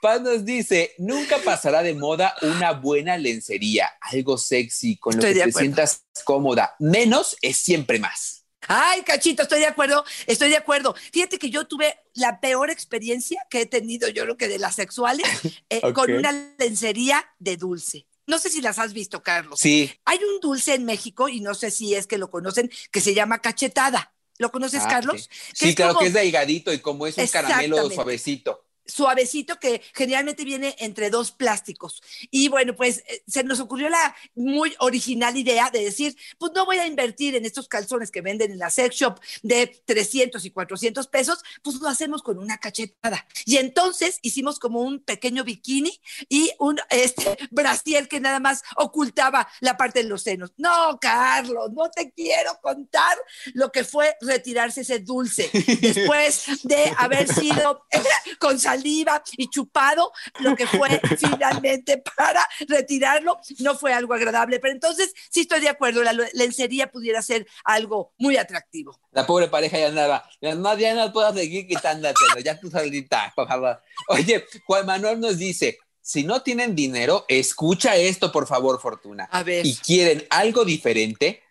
Paz 0.00 0.20
nos 0.20 0.44
dice, 0.44 0.94
nunca 0.98 1.38
pasará 1.38 1.82
de 1.82 1.94
moda 1.94 2.34
una 2.42 2.72
buena 2.72 3.16
lencería, 3.18 3.90
algo 4.00 4.38
sexy, 4.38 4.96
con 4.96 5.14
lo 5.14 5.18
Estoy 5.18 5.30
que 5.32 5.38
de 5.38 5.44
te 5.44 5.50
acuerdo. 5.50 5.60
sientas 5.60 6.04
cómoda. 6.24 6.76
Menos 6.78 7.36
es 7.42 7.56
siempre 7.58 7.98
más. 7.98 8.44
Ay, 8.68 9.02
cachito, 9.02 9.42
estoy 9.42 9.60
de 9.60 9.66
acuerdo, 9.66 10.04
estoy 10.26 10.50
de 10.50 10.56
acuerdo. 10.56 10.94
Fíjate 11.12 11.38
que 11.38 11.48
yo 11.50 11.66
tuve 11.66 11.96
la 12.14 12.38
peor 12.40 12.70
experiencia 12.70 13.40
que 13.50 13.62
he 13.62 13.66
tenido, 13.66 14.08
yo 14.08 14.24
creo 14.24 14.36
que 14.36 14.46
de 14.48 14.58
las 14.58 14.74
sexuales, 14.74 15.26
eh, 15.70 15.80
con 15.92 16.12
una 16.12 16.54
lencería 16.58 17.24
de 17.38 17.56
dulce. 17.56 18.06
No 18.26 18.38
sé 18.38 18.50
si 18.50 18.60
las 18.60 18.78
has 18.78 18.92
visto, 18.92 19.22
Carlos. 19.22 19.58
Sí. 19.60 19.90
Hay 20.04 20.18
un 20.18 20.40
dulce 20.40 20.74
en 20.74 20.84
México, 20.84 21.28
y 21.30 21.40
no 21.40 21.54
sé 21.54 21.70
si 21.70 21.94
es 21.94 22.06
que 22.06 22.18
lo 22.18 22.30
conocen, 22.30 22.70
que 22.92 23.00
se 23.00 23.14
llama 23.14 23.40
cachetada. 23.40 24.12
¿Lo 24.36 24.52
conoces, 24.52 24.82
Ah, 24.84 24.88
Carlos? 24.88 25.28
sí. 25.54 25.74
Claro 25.74 25.94
como- 25.94 26.00
que 26.02 26.08
es 26.08 26.12
delgadito 26.12 26.72
y 26.72 26.78
como 26.80 27.06
es 27.06 27.16
un 27.16 27.26
caramelo 27.26 27.90
suavecito. 27.90 28.64
Suavecito 28.88 29.60
que 29.60 29.82
generalmente 29.94 30.44
viene 30.44 30.74
entre 30.78 31.10
dos 31.10 31.30
plásticos. 31.30 32.02
Y 32.30 32.48
bueno, 32.48 32.74
pues 32.74 33.04
eh, 33.06 33.22
se 33.28 33.44
nos 33.44 33.60
ocurrió 33.60 33.88
la 33.88 34.16
muy 34.34 34.74
original 34.80 35.36
idea 35.36 35.70
de 35.70 35.84
decir, 35.84 36.16
pues 36.38 36.52
no 36.54 36.64
voy 36.64 36.78
a 36.78 36.86
invertir 36.86 37.36
en 37.36 37.44
estos 37.44 37.68
calzones 37.68 38.10
que 38.10 38.22
venden 38.22 38.50
en 38.50 38.58
la 38.58 38.70
sex 38.70 38.96
shop 38.96 39.20
de 39.42 39.66
300 39.84 40.44
y 40.44 40.50
400 40.50 41.06
pesos, 41.08 41.38
pues 41.62 41.76
lo 41.76 41.88
hacemos 41.88 42.22
con 42.22 42.38
una 42.38 42.58
cachetada. 42.58 43.26
Y 43.44 43.58
entonces 43.58 44.18
hicimos 44.22 44.58
como 44.58 44.80
un 44.80 45.00
pequeño 45.00 45.44
bikini 45.44 46.00
y 46.28 46.50
un 46.58 46.80
este, 46.90 47.38
brasier 47.50 48.08
que 48.08 48.20
nada 48.20 48.40
más 48.40 48.62
ocultaba 48.76 49.48
la 49.60 49.76
parte 49.76 50.02
de 50.02 50.08
los 50.08 50.22
senos. 50.22 50.52
No, 50.56 50.98
Carlos, 51.00 51.70
no 51.72 51.90
te 51.90 52.10
quiero 52.12 52.58
contar 52.62 53.16
lo 53.54 53.70
que 53.70 53.84
fue 53.84 54.16
retirarse 54.20 54.80
ese 54.80 55.00
dulce 55.00 55.50
después 55.80 56.44
de 56.64 56.92
haber 56.96 57.28
sido 57.32 57.86
con 58.38 58.58
saliva 58.78 59.22
y 59.36 59.48
chupado, 59.48 60.12
lo 60.40 60.54
que 60.56 60.66
fue 60.66 61.00
finalmente 61.18 62.02
para 62.16 62.46
retirarlo 62.66 63.38
no 63.58 63.76
fue 63.76 63.92
algo 63.92 64.14
agradable. 64.14 64.60
Pero 64.60 64.72
entonces 64.72 65.12
sí 65.30 65.40
estoy 65.40 65.60
de 65.60 65.68
acuerdo, 65.68 66.02
la 66.02 66.12
lencería 66.32 66.90
pudiera 66.90 67.22
ser 67.22 67.46
algo 67.64 68.12
muy 68.18 68.36
atractivo. 68.36 68.98
La 69.12 69.26
pobre 69.26 69.48
pareja 69.48 69.78
ya 69.78 69.88
andaba, 69.88 70.28
no, 70.40 70.78
ya 70.78 70.94
no 70.94 71.12
puedo 71.12 71.32
seguir 71.34 71.66
quitándotelo, 71.66 72.40
ya 72.42 72.58
tú 72.58 72.70
solita, 72.70 73.32
por 73.34 73.48
favor. 73.48 73.82
Oye, 74.08 74.44
Juan 74.66 74.86
Manuel 74.86 75.20
nos 75.20 75.38
dice, 75.38 75.78
si 76.00 76.24
no 76.24 76.42
tienen 76.42 76.74
dinero, 76.74 77.24
escucha 77.28 77.96
esto, 77.96 78.32
por 78.32 78.46
favor, 78.46 78.80
Fortuna. 78.80 79.28
A 79.30 79.42
ver. 79.42 79.66
Y 79.66 79.74
quieren 79.76 80.26
algo 80.30 80.64
diferente, 80.64 81.42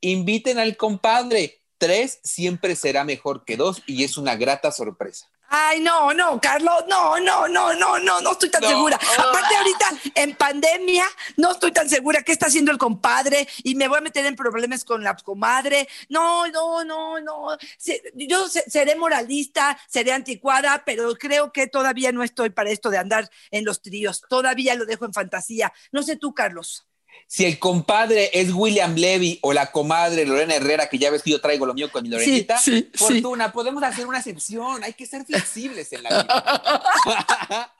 inviten 0.00 0.58
al 0.58 0.76
compadre. 0.76 1.60
Tres 1.78 2.20
siempre 2.22 2.76
será 2.76 3.02
mejor 3.04 3.44
que 3.44 3.56
dos 3.56 3.82
y 3.86 4.04
es 4.04 4.16
una 4.16 4.36
grata 4.36 4.70
sorpresa. 4.70 5.28
Ay, 5.54 5.80
no, 5.80 6.14
no, 6.14 6.40
Carlos, 6.40 6.84
no, 6.88 7.18
no, 7.20 7.46
no, 7.46 7.74
no, 7.74 7.98
no, 7.98 8.20
no 8.22 8.32
estoy 8.32 8.48
tan 8.48 8.62
No. 8.62 8.68
segura. 8.68 8.96
Aparte 8.96 9.54
ahorita 9.54 9.86
en 10.14 10.34
pandemia, 10.34 11.04
no 11.36 11.52
estoy 11.52 11.72
tan 11.72 11.90
segura 11.90 12.22
qué 12.22 12.32
está 12.32 12.46
haciendo 12.46 12.70
el 12.72 12.78
compadre 12.78 13.46
y 13.62 13.74
me 13.74 13.86
voy 13.86 13.98
a 13.98 14.00
meter 14.00 14.24
en 14.24 14.34
problemas 14.34 14.82
con 14.82 15.04
la 15.04 15.14
comadre. 15.14 15.86
No, 16.08 16.46
no, 16.48 16.84
no, 16.84 17.20
no. 17.20 17.48
Yo 18.14 18.48
se- 18.48 18.68
seré 18.70 18.96
moralista, 18.96 19.78
seré 19.88 20.12
anticuada, 20.12 20.82
pero 20.86 21.14
creo 21.16 21.52
que 21.52 21.66
todavía 21.66 22.12
no 22.12 22.22
estoy 22.22 22.48
para 22.48 22.70
esto 22.70 22.88
de 22.88 22.96
andar 22.96 23.28
en 23.50 23.66
los 23.66 23.82
tríos. 23.82 24.22
Todavía 24.30 24.74
lo 24.74 24.86
dejo 24.86 25.04
en 25.04 25.12
fantasía. 25.12 25.70
No 25.90 26.02
sé 26.02 26.16
tú, 26.16 26.32
Carlos. 26.32 26.86
Si 27.32 27.46
el 27.46 27.58
compadre 27.58 28.28
es 28.34 28.52
William 28.52 28.94
Levy 28.94 29.38
o 29.40 29.54
la 29.54 29.72
comadre 29.72 30.26
Lorena 30.26 30.54
Herrera, 30.54 30.90
que 30.90 30.98
ya 30.98 31.10
ves 31.10 31.22
que 31.22 31.30
yo 31.30 31.40
traigo 31.40 31.64
lo 31.64 31.72
mío 31.72 31.90
con 31.90 32.02
mi 32.02 32.10
Lorenita, 32.10 32.58
sí, 32.58 32.90
sí. 32.92 32.98
Fortuna, 32.98 33.50
podemos 33.50 33.82
hacer 33.82 34.06
una 34.06 34.18
excepción, 34.18 34.84
hay 34.84 34.92
que 34.92 35.06
ser 35.06 35.24
flexibles 35.24 35.90
en 35.94 36.02
la 36.02 36.10
vida. 36.10 37.72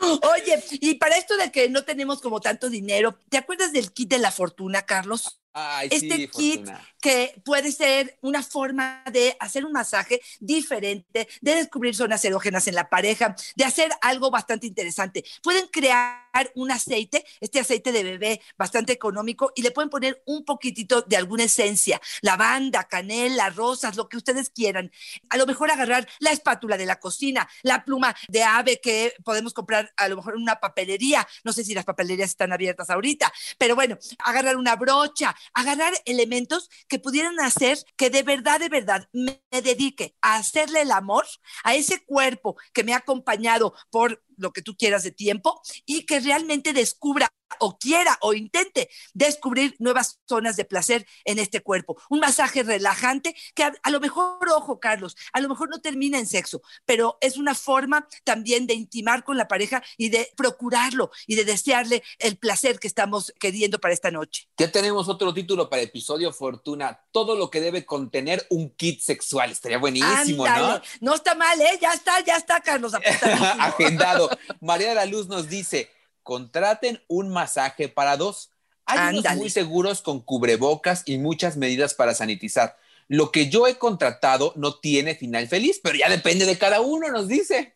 Oye, 0.34 0.60
y 0.80 0.94
para 0.96 1.16
esto 1.18 1.36
de 1.36 1.52
que 1.52 1.68
no 1.68 1.84
tenemos 1.84 2.20
como 2.20 2.40
tanto 2.40 2.68
dinero, 2.68 3.16
¿te 3.28 3.36
acuerdas 3.36 3.72
del 3.72 3.92
kit 3.92 4.10
de 4.10 4.18
la 4.18 4.32
fortuna, 4.32 4.82
Carlos? 4.82 5.40
Ay, 5.52 5.86
este 5.92 6.16
sí, 6.16 6.28
kit 6.28 6.66
Fortuna. 6.66 6.94
Que 7.06 7.40
puede 7.44 7.70
ser 7.70 8.18
una 8.20 8.42
forma 8.42 9.04
de 9.12 9.36
hacer 9.38 9.64
un 9.64 9.70
masaje 9.70 10.20
diferente, 10.40 11.28
de 11.40 11.54
descubrir 11.54 11.94
zonas 11.94 12.24
erógenas 12.24 12.66
en 12.66 12.74
la 12.74 12.90
pareja, 12.90 13.36
de 13.54 13.64
hacer 13.64 13.92
algo 14.00 14.28
bastante 14.32 14.66
interesante. 14.66 15.24
Pueden 15.40 15.68
crear 15.68 16.26
un 16.56 16.72
aceite, 16.72 17.24
este 17.40 17.60
aceite 17.60 17.92
de 17.92 18.02
bebé 18.02 18.40
bastante 18.58 18.92
económico, 18.92 19.52
y 19.54 19.62
le 19.62 19.70
pueden 19.70 19.88
poner 19.88 20.20
un 20.26 20.44
poquitito 20.44 21.02
de 21.02 21.16
alguna 21.16 21.44
esencia, 21.44 22.00
lavanda, 22.22 22.88
canela, 22.88 23.50
rosas, 23.50 23.94
lo 23.94 24.08
que 24.08 24.16
ustedes 24.16 24.50
quieran. 24.50 24.90
A 25.28 25.36
lo 25.36 25.46
mejor 25.46 25.70
agarrar 25.70 26.08
la 26.18 26.32
espátula 26.32 26.76
de 26.76 26.86
la 26.86 26.98
cocina, 26.98 27.48
la 27.62 27.84
pluma 27.84 28.16
de 28.26 28.42
ave 28.42 28.80
que 28.80 29.14
podemos 29.24 29.54
comprar 29.54 29.92
a 29.96 30.08
lo 30.08 30.16
mejor 30.16 30.34
en 30.34 30.42
una 30.42 30.58
papelería. 30.58 31.24
No 31.44 31.52
sé 31.52 31.62
si 31.62 31.72
las 31.72 31.84
papelerías 31.84 32.30
están 32.30 32.52
abiertas 32.52 32.90
ahorita, 32.90 33.32
pero 33.58 33.76
bueno, 33.76 33.96
agarrar 34.18 34.56
una 34.56 34.74
brocha, 34.74 35.36
agarrar 35.54 35.94
elementos 36.04 36.68
que 36.88 36.95
pudieran 36.98 37.38
hacer 37.40 37.78
que 37.96 38.10
de 38.10 38.22
verdad, 38.22 38.60
de 38.60 38.68
verdad 38.68 39.08
me 39.12 39.42
dedique 39.50 40.16
a 40.20 40.36
hacerle 40.36 40.82
el 40.82 40.92
amor 40.92 41.26
a 41.64 41.74
ese 41.74 42.04
cuerpo 42.04 42.56
que 42.72 42.84
me 42.84 42.94
ha 42.94 42.98
acompañado 42.98 43.74
por 43.90 44.22
lo 44.36 44.52
que 44.52 44.62
tú 44.62 44.76
quieras 44.76 45.02
de 45.02 45.12
tiempo 45.12 45.60
y 45.84 46.04
que 46.04 46.20
realmente 46.20 46.72
descubra 46.72 47.28
o 47.60 47.78
quiera 47.78 48.18
o 48.20 48.34
intente 48.34 48.88
descubrir 49.14 49.74
nuevas 49.78 50.20
zonas 50.28 50.56
de 50.56 50.64
placer 50.64 51.06
en 51.24 51.38
este 51.38 51.60
cuerpo. 51.60 51.96
Un 52.08 52.20
masaje 52.20 52.62
relajante 52.62 53.34
que 53.54 53.64
a, 53.64 53.72
a, 53.82 53.90
lo 53.90 54.00
mejor, 54.00 54.38
ojo 54.50 54.80
Carlos, 54.80 55.16
a 55.32 55.40
lo 55.40 55.48
mejor 55.48 55.68
no 55.70 55.80
termina 55.80 56.18
en 56.18 56.26
sexo, 56.26 56.62
pero 56.84 57.18
es 57.20 57.36
una 57.36 57.54
forma 57.54 58.08
también 58.24 58.66
de 58.66 58.74
intimar 58.74 59.24
con 59.24 59.36
la 59.36 59.48
pareja 59.48 59.82
y 59.96 60.08
de 60.08 60.28
procurarlo 60.36 61.10
y 61.26 61.36
de 61.36 61.44
desearle 61.44 62.02
el 62.18 62.36
placer 62.36 62.78
que 62.78 62.88
estamos 62.88 63.32
queriendo 63.38 63.78
para 63.78 63.94
esta 63.94 64.10
noche. 64.10 64.48
Ya 64.58 64.70
tenemos 64.70 65.08
otro 65.08 65.32
título 65.32 65.68
para 65.68 65.82
episodio 65.82 66.32
Fortuna, 66.32 67.00
todo 67.12 67.36
lo 67.36 67.50
que 67.50 67.60
debe 67.60 67.84
contener 67.84 68.46
un 68.50 68.70
kit 68.70 69.00
sexual. 69.00 69.50
Estaría 69.50 69.78
buenísimo, 69.78 70.44
Ándale. 70.44 70.66
¿no? 70.66 70.82
No 71.00 71.14
está 71.14 71.34
mal, 71.34 71.60
¿eh? 71.60 71.78
Ya 71.80 71.92
está, 71.92 72.20
ya 72.20 72.36
está, 72.36 72.60
Carlos. 72.60 72.92
Agendado. 73.58 74.28
María 74.60 74.90
de 74.90 74.94
la 74.94 75.06
Luz 75.06 75.28
nos 75.28 75.48
dice, 75.48 75.90
contraten 76.26 77.00
un 77.06 77.30
masaje 77.30 77.88
para 77.88 78.16
dos. 78.16 78.50
Hay 78.84 79.16
unos 79.16 79.36
muy 79.36 79.48
seguros 79.48 80.02
con 80.02 80.20
cubrebocas 80.20 81.04
y 81.06 81.18
muchas 81.18 81.56
medidas 81.56 81.94
para 81.94 82.14
sanitizar. 82.14 82.76
Lo 83.06 83.30
que 83.30 83.48
yo 83.48 83.68
he 83.68 83.78
contratado 83.78 84.52
no 84.56 84.74
tiene 84.74 85.14
final 85.14 85.46
feliz, 85.46 85.80
pero 85.82 85.96
ya 85.96 86.10
depende 86.10 86.44
de 86.44 86.58
cada 86.58 86.80
uno, 86.80 87.08
nos 87.10 87.28
dice. 87.28 87.75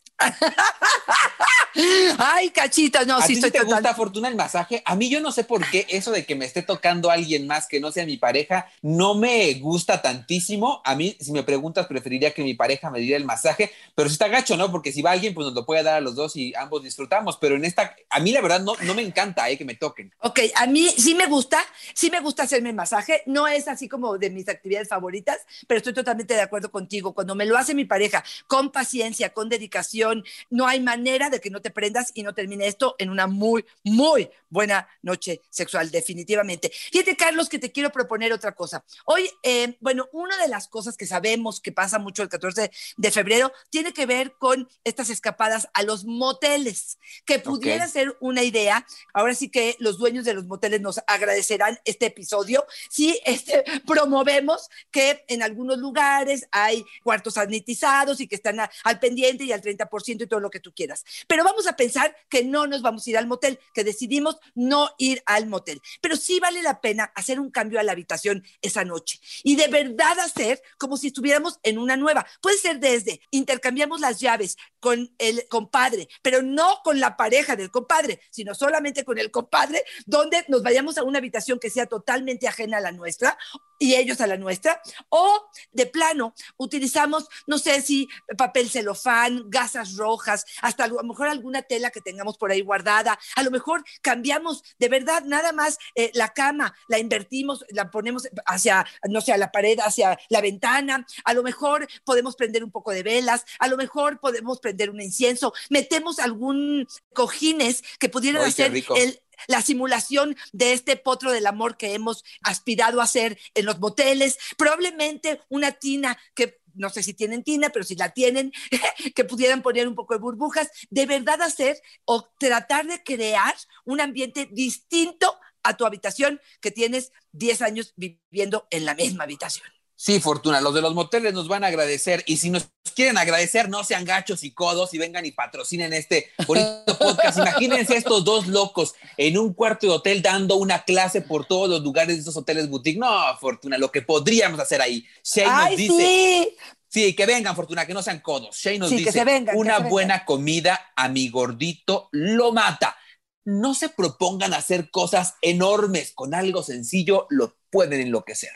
Ay, 2.18 2.50
cachito, 2.50 3.04
no, 3.06 3.18
¿A 3.18 3.22
sí 3.22 3.28
ti 3.28 3.34
estoy 3.34 3.50
te 3.52 3.58
total- 3.60 3.74
gusta, 3.74 3.94
Fortuna, 3.94 4.28
el 4.28 4.34
masaje? 4.34 4.82
A 4.84 4.96
mí 4.96 5.08
yo 5.08 5.20
no 5.20 5.30
sé 5.30 5.44
por 5.44 5.64
qué 5.70 5.86
eso 5.88 6.10
de 6.10 6.26
que 6.26 6.34
me 6.34 6.44
esté 6.44 6.62
tocando 6.62 7.10
alguien 7.10 7.46
más 7.46 7.68
que 7.68 7.78
no 7.80 7.92
sea 7.92 8.04
mi 8.04 8.16
pareja 8.16 8.66
no 8.82 9.14
me 9.14 9.54
gusta 9.54 10.02
tantísimo. 10.02 10.82
A 10.84 10.94
mí, 10.96 11.16
si 11.20 11.30
me 11.32 11.42
preguntas, 11.44 11.86
preferiría 11.86 12.34
que 12.34 12.42
mi 12.42 12.54
pareja 12.54 12.90
me 12.90 12.98
diera 12.98 13.16
el 13.16 13.24
masaje, 13.24 13.70
pero 13.94 14.08
si 14.08 14.14
está 14.14 14.26
gacho, 14.28 14.56
¿no? 14.56 14.70
Porque 14.70 14.92
si 14.92 15.00
va 15.00 15.12
alguien, 15.12 15.32
pues 15.32 15.46
nos 15.46 15.54
lo 15.54 15.64
puede 15.64 15.82
dar 15.84 15.94
a 15.94 16.00
los 16.00 16.16
dos 16.16 16.34
y 16.36 16.52
ambos 16.56 16.82
disfrutamos. 16.82 17.36
Pero 17.36 17.54
en 17.54 17.64
esta, 17.64 17.94
a 18.10 18.18
mí 18.20 18.32
la 18.32 18.40
verdad 18.40 18.60
no, 18.60 18.74
no 18.82 18.94
me 18.94 19.02
encanta 19.02 19.48
eh, 19.48 19.56
que 19.56 19.64
me 19.64 19.74
toquen. 19.76 20.12
Ok, 20.20 20.40
a 20.56 20.66
mí 20.66 20.88
sí 20.98 21.14
me 21.14 21.26
gusta, 21.26 21.58
sí 21.94 22.10
me 22.10 22.20
gusta 22.20 22.42
hacerme 22.42 22.72
masaje, 22.72 23.22
no 23.26 23.46
es 23.46 23.68
así 23.68 23.88
como 23.88 24.18
de 24.18 24.30
mis 24.30 24.48
actividades 24.48 24.88
favoritas, 24.88 25.38
pero 25.68 25.78
estoy 25.78 25.94
totalmente 25.94 26.34
de 26.34 26.40
acuerdo 26.42 26.70
contigo. 26.72 27.14
Cuando 27.14 27.34
me 27.36 27.46
lo 27.46 27.56
hace 27.56 27.74
mi 27.74 27.84
pareja, 27.84 28.24
con 28.48 28.70
paciencia, 28.72 29.32
con 29.32 29.48
dedicación, 29.48 30.09
no 30.50 30.66
hay 30.66 30.80
manera 30.80 31.30
de 31.30 31.40
que 31.40 31.50
no 31.50 31.60
te 31.60 31.70
prendas 31.70 32.10
y 32.14 32.22
no 32.22 32.34
termine 32.34 32.66
esto 32.66 32.94
en 32.98 33.10
una 33.10 33.26
muy, 33.26 33.64
muy 33.84 34.30
buena 34.48 34.88
noche 35.02 35.40
sexual, 35.50 35.90
definitivamente. 35.90 36.70
Fíjate, 36.92 37.16
Carlos, 37.16 37.48
que 37.48 37.58
te 37.58 37.70
quiero 37.72 37.90
proponer 37.90 38.32
otra 38.32 38.52
cosa. 38.52 38.84
Hoy, 39.04 39.30
eh, 39.42 39.76
bueno, 39.80 40.08
una 40.12 40.36
de 40.38 40.48
las 40.48 40.66
cosas 40.68 40.96
que 40.96 41.06
sabemos 41.06 41.60
que 41.60 41.72
pasa 41.72 41.98
mucho 41.98 42.22
el 42.22 42.28
14 42.28 42.70
de 42.96 43.10
febrero 43.10 43.52
tiene 43.70 43.92
que 43.92 44.06
ver 44.06 44.32
con 44.38 44.68
estas 44.84 45.10
escapadas 45.10 45.68
a 45.72 45.82
los 45.82 46.04
moteles, 46.04 46.98
que 47.24 47.38
pudiera 47.38 47.84
Ok. 47.86 47.90
ser 47.92 48.16
una 48.20 48.42
idea. 48.42 48.86
Ahora 49.12 49.34
sí 49.34 49.48
que 49.48 49.76
los 49.78 49.98
dueños 49.98 50.24
de 50.24 50.34
los 50.34 50.46
moteles 50.46 50.80
nos 50.80 51.00
agradecerán 51.06 51.78
este 51.84 52.06
episodio 52.06 52.64
si 52.88 53.20
este, 53.24 53.62
promovemos 53.86 54.68
que 54.90 55.24
en 55.28 55.42
algunos 55.42 55.78
lugares 55.78 56.46
hay 56.50 56.84
cuartos 57.04 57.34
sanitizados 57.34 58.20
y 58.20 58.26
que 58.26 58.34
están 58.36 58.60
a- 58.60 58.70
al 58.84 58.98
pendiente 58.98 59.44
y 59.44 59.52
al 59.52 59.60
30% 59.62 59.88
y 60.08 60.26
todo 60.26 60.40
lo 60.40 60.50
que 60.50 60.60
tú 60.60 60.72
quieras. 60.72 61.04
Pero 61.26 61.44
vamos 61.44 61.66
a 61.66 61.76
pensar 61.76 62.16
que 62.28 62.44
no 62.44 62.66
nos 62.66 62.82
vamos 62.82 63.06
a 63.06 63.10
ir 63.10 63.18
al 63.18 63.26
motel, 63.26 63.58
que 63.74 63.84
decidimos 63.84 64.38
no 64.54 64.90
ir 64.98 65.22
al 65.26 65.46
motel. 65.46 65.80
Pero 66.00 66.16
sí 66.16 66.40
vale 66.40 66.62
la 66.62 66.80
pena 66.80 67.12
hacer 67.14 67.40
un 67.40 67.50
cambio 67.50 67.80
a 67.80 67.82
la 67.82 67.92
habitación 67.92 68.44
esa 68.62 68.84
noche 68.84 69.20
y 69.42 69.56
de 69.56 69.68
verdad 69.68 70.18
hacer 70.20 70.62
como 70.78 70.96
si 70.96 71.08
estuviéramos 71.08 71.58
en 71.62 71.78
una 71.78 71.96
nueva. 71.96 72.26
Puede 72.40 72.58
ser 72.58 72.80
desde 72.80 73.20
intercambiamos 73.30 74.00
las 74.00 74.20
llaves 74.20 74.56
con 74.80 75.14
el 75.18 75.46
compadre, 75.48 76.08
pero 76.22 76.42
no 76.42 76.80
con 76.82 77.00
la 77.00 77.16
pareja 77.16 77.56
del 77.56 77.70
compadre, 77.70 78.20
sino 78.30 78.54
solamente 78.54 79.04
con 79.04 79.18
el 79.18 79.30
compadre, 79.30 79.82
donde 80.06 80.44
nos 80.48 80.62
vayamos 80.62 80.98
a 80.98 81.04
una 81.04 81.18
habitación 81.18 81.58
que 81.58 81.70
sea 81.70 81.86
totalmente 81.86 82.48
ajena 82.48 82.78
a 82.78 82.80
la 82.80 82.92
nuestra 82.92 83.36
y 83.80 83.94
ellos 83.94 84.20
a 84.20 84.26
la 84.26 84.36
nuestra, 84.36 84.80
o 85.08 85.48
de 85.72 85.86
plano 85.86 86.34
utilizamos, 86.58 87.26
no 87.46 87.58
sé 87.58 87.80
si 87.80 88.08
papel 88.36 88.70
celofán, 88.70 89.44
gasas 89.48 89.96
rojas, 89.96 90.44
hasta 90.60 90.84
a 90.84 90.88
lo 90.88 91.02
mejor 91.02 91.28
alguna 91.28 91.62
tela 91.62 91.90
que 91.90 92.02
tengamos 92.02 92.36
por 92.36 92.52
ahí 92.52 92.60
guardada, 92.60 93.18
a 93.34 93.42
lo 93.42 93.50
mejor 93.50 93.82
cambiamos 94.02 94.62
de 94.78 94.88
verdad 94.88 95.24
nada 95.24 95.52
más 95.52 95.78
eh, 95.94 96.10
la 96.14 96.28
cama, 96.28 96.74
la 96.88 96.98
invertimos, 96.98 97.64
la 97.70 97.90
ponemos 97.90 98.28
hacia, 98.44 98.86
no 99.08 99.22
sé, 99.22 99.32
a 99.32 99.38
la 99.38 99.50
pared, 99.50 99.78
hacia 99.80 100.18
la 100.28 100.42
ventana, 100.42 101.06
a 101.24 101.32
lo 101.32 101.42
mejor 101.42 101.88
podemos 102.04 102.36
prender 102.36 102.62
un 102.62 102.70
poco 102.70 102.90
de 102.90 103.02
velas, 103.02 103.46
a 103.58 103.66
lo 103.68 103.78
mejor 103.78 104.20
podemos 104.20 104.60
prender 104.60 104.90
un 104.90 105.00
incienso, 105.00 105.54
metemos 105.70 106.18
algún 106.18 106.86
cojines 107.14 107.82
que 107.98 108.10
pudieran 108.10 108.42
Ay, 108.42 108.50
hacer 108.50 108.72
el, 108.96 109.20
la 109.48 109.62
simulación 109.62 110.36
de 110.52 110.72
este 110.72 110.96
potro 110.96 111.32
del 111.32 111.46
amor 111.46 111.76
que 111.76 111.94
hemos 111.94 112.24
aspirado 112.42 113.00
a 113.00 113.04
hacer 113.04 113.38
en 113.54 113.66
los 113.66 113.78
moteles, 113.78 114.38
probablemente 114.56 115.40
una 115.48 115.72
tina 115.72 116.18
que 116.34 116.60
no 116.74 116.88
sé 116.88 117.02
si 117.02 117.14
tienen 117.14 117.42
tina, 117.42 117.70
pero 117.70 117.84
si 117.84 117.96
la 117.96 118.10
tienen, 118.10 118.52
que 119.14 119.24
pudieran 119.24 119.62
poner 119.62 119.88
un 119.88 119.94
poco 119.94 120.14
de 120.14 120.20
burbujas, 120.20 120.70
de 120.90 121.06
verdad 121.06 121.42
hacer 121.42 121.80
o 122.04 122.28
tratar 122.38 122.86
de 122.86 123.02
crear 123.02 123.54
un 123.84 124.00
ambiente 124.00 124.48
distinto 124.50 125.38
a 125.62 125.76
tu 125.76 125.84
habitación 125.84 126.40
que 126.60 126.70
tienes 126.70 127.12
10 127.32 127.62
años 127.62 127.92
viviendo 127.96 128.66
en 128.70 128.84
la 128.84 128.94
misma 128.94 129.24
habitación. 129.24 129.66
Sí, 130.02 130.18
Fortuna, 130.18 130.62
los 130.62 130.72
de 130.72 130.80
los 130.80 130.94
moteles 130.94 131.34
nos 131.34 131.46
van 131.46 131.62
a 131.62 131.66
agradecer 131.66 132.24
y 132.26 132.38
si 132.38 132.48
nos 132.48 132.70
quieren 132.94 133.18
agradecer, 133.18 133.68
no 133.68 133.84
sean 133.84 134.06
gachos 134.06 134.44
y 134.44 134.52
codos 134.52 134.94
y 134.94 134.98
vengan 134.98 135.26
y 135.26 135.32
patrocinen 135.32 135.92
este 135.92 136.30
bonito 136.46 136.96
podcast. 136.98 137.36
Imagínense 137.36 137.98
estos 137.98 138.24
dos 138.24 138.46
locos 138.46 138.94
en 139.18 139.36
un 139.36 139.52
cuarto 139.52 139.86
de 139.86 139.92
hotel 139.92 140.22
dando 140.22 140.56
una 140.56 140.84
clase 140.84 141.20
por 141.20 141.44
todos 141.44 141.68
los 141.68 141.82
lugares 141.82 142.16
de 142.16 142.22
esos 142.22 142.34
hoteles 142.34 142.70
boutique. 142.70 142.98
No, 142.98 143.36
Fortuna, 143.38 143.76
lo 143.76 143.92
que 143.92 144.00
podríamos 144.00 144.58
hacer 144.58 144.80
ahí. 144.80 145.04
Shane 145.22 145.50
nos 145.50 145.66
¡Ay, 145.66 145.76
dice, 145.76 145.94
sí! 145.98 146.56
Sí, 146.88 147.14
que 147.14 147.26
vengan, 147.26 147.54
Fortuna, 147.54 147.84
que 147.84 147.92
no 147.92 148.02
sean 148.02 148.20
codos. 148.20 148.56
Shane 148.56 148.78
nos 148.78 148.88
Sí, 148.88 148.94
que 148.96 149.00
dice, 149.00 149.12
se 149.12 149.24
vengan, 149.26 149.54
que 149.54 149.60
una 149.60 149.72
se 149.72 149.78
vengan. 149.80 149.90
buena 149.90 150.24
comida 150.24 150.92
a 150.96 151.10
mi 151.10 151.28
gordito 151.28 152.08
lo 152.12 152.52
mata. 152.52 152.96
No 153.44 153.74
se 153.74 153.90
propongan 153.90 154.54
hacer 154.54 154.90
cosas 154.90 155.34
enormes. 155.42 156.12
Con 156.14 156.34
algo 156.34 156.62
sencillo 156.62 157.26
lo 157.28 157.58
pueden 157.68 158.00
enloquecer. 158.00 158.52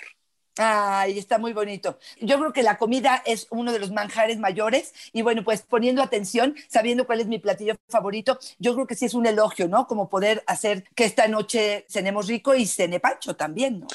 Ay, 0.57 1.19
está 1.19 1.38
muy 1.38 1.53
bonito. 1.53 1.99
Yo 2.21 2.38
creo 2.38 2.53
que 2.53 2.62
la 2.62 2.79
comida 2.79 3.23
es 3.27 3.49
uno 3.51 3.73
de 3.73 3.81
los 3.81 3.90
manjares 3.90 4.38
mayores 4.38 4.93
y 5.12 5.23
bueno, 5.23 5.43
pues 5.43 5.62
poniendo 5.62 6.01
atención, 6.03 6.55
sabiendo 6.69 7.07
cuál 7.07 7.21
es 7.21 7.27
mi 7.27 7.38
platillo 7.38 7.75
favorito, 7.88 8.38
yo 8.59 8.75
creo 8.75 8.87
que 8.87 8.95
sí 8.95 9.05
es 9.05 9.14
un 9.14 9.27
elogio, 9.27 9.69
¿no? 9.69 9.88
Como 9.88 10.09
poder 10.09 10.45
hacer 10.47 10.85
que 10.95 11.05
esta 11.05 11.27
noche 11.27 11.87
cenemos 11.88 12.29
rico 12.29 12.55
y 12.55 12.67
cene 12.67 13.01
Pancho 13.01 13.35
también, 13.35 13.81
¿no? 13.81 13.88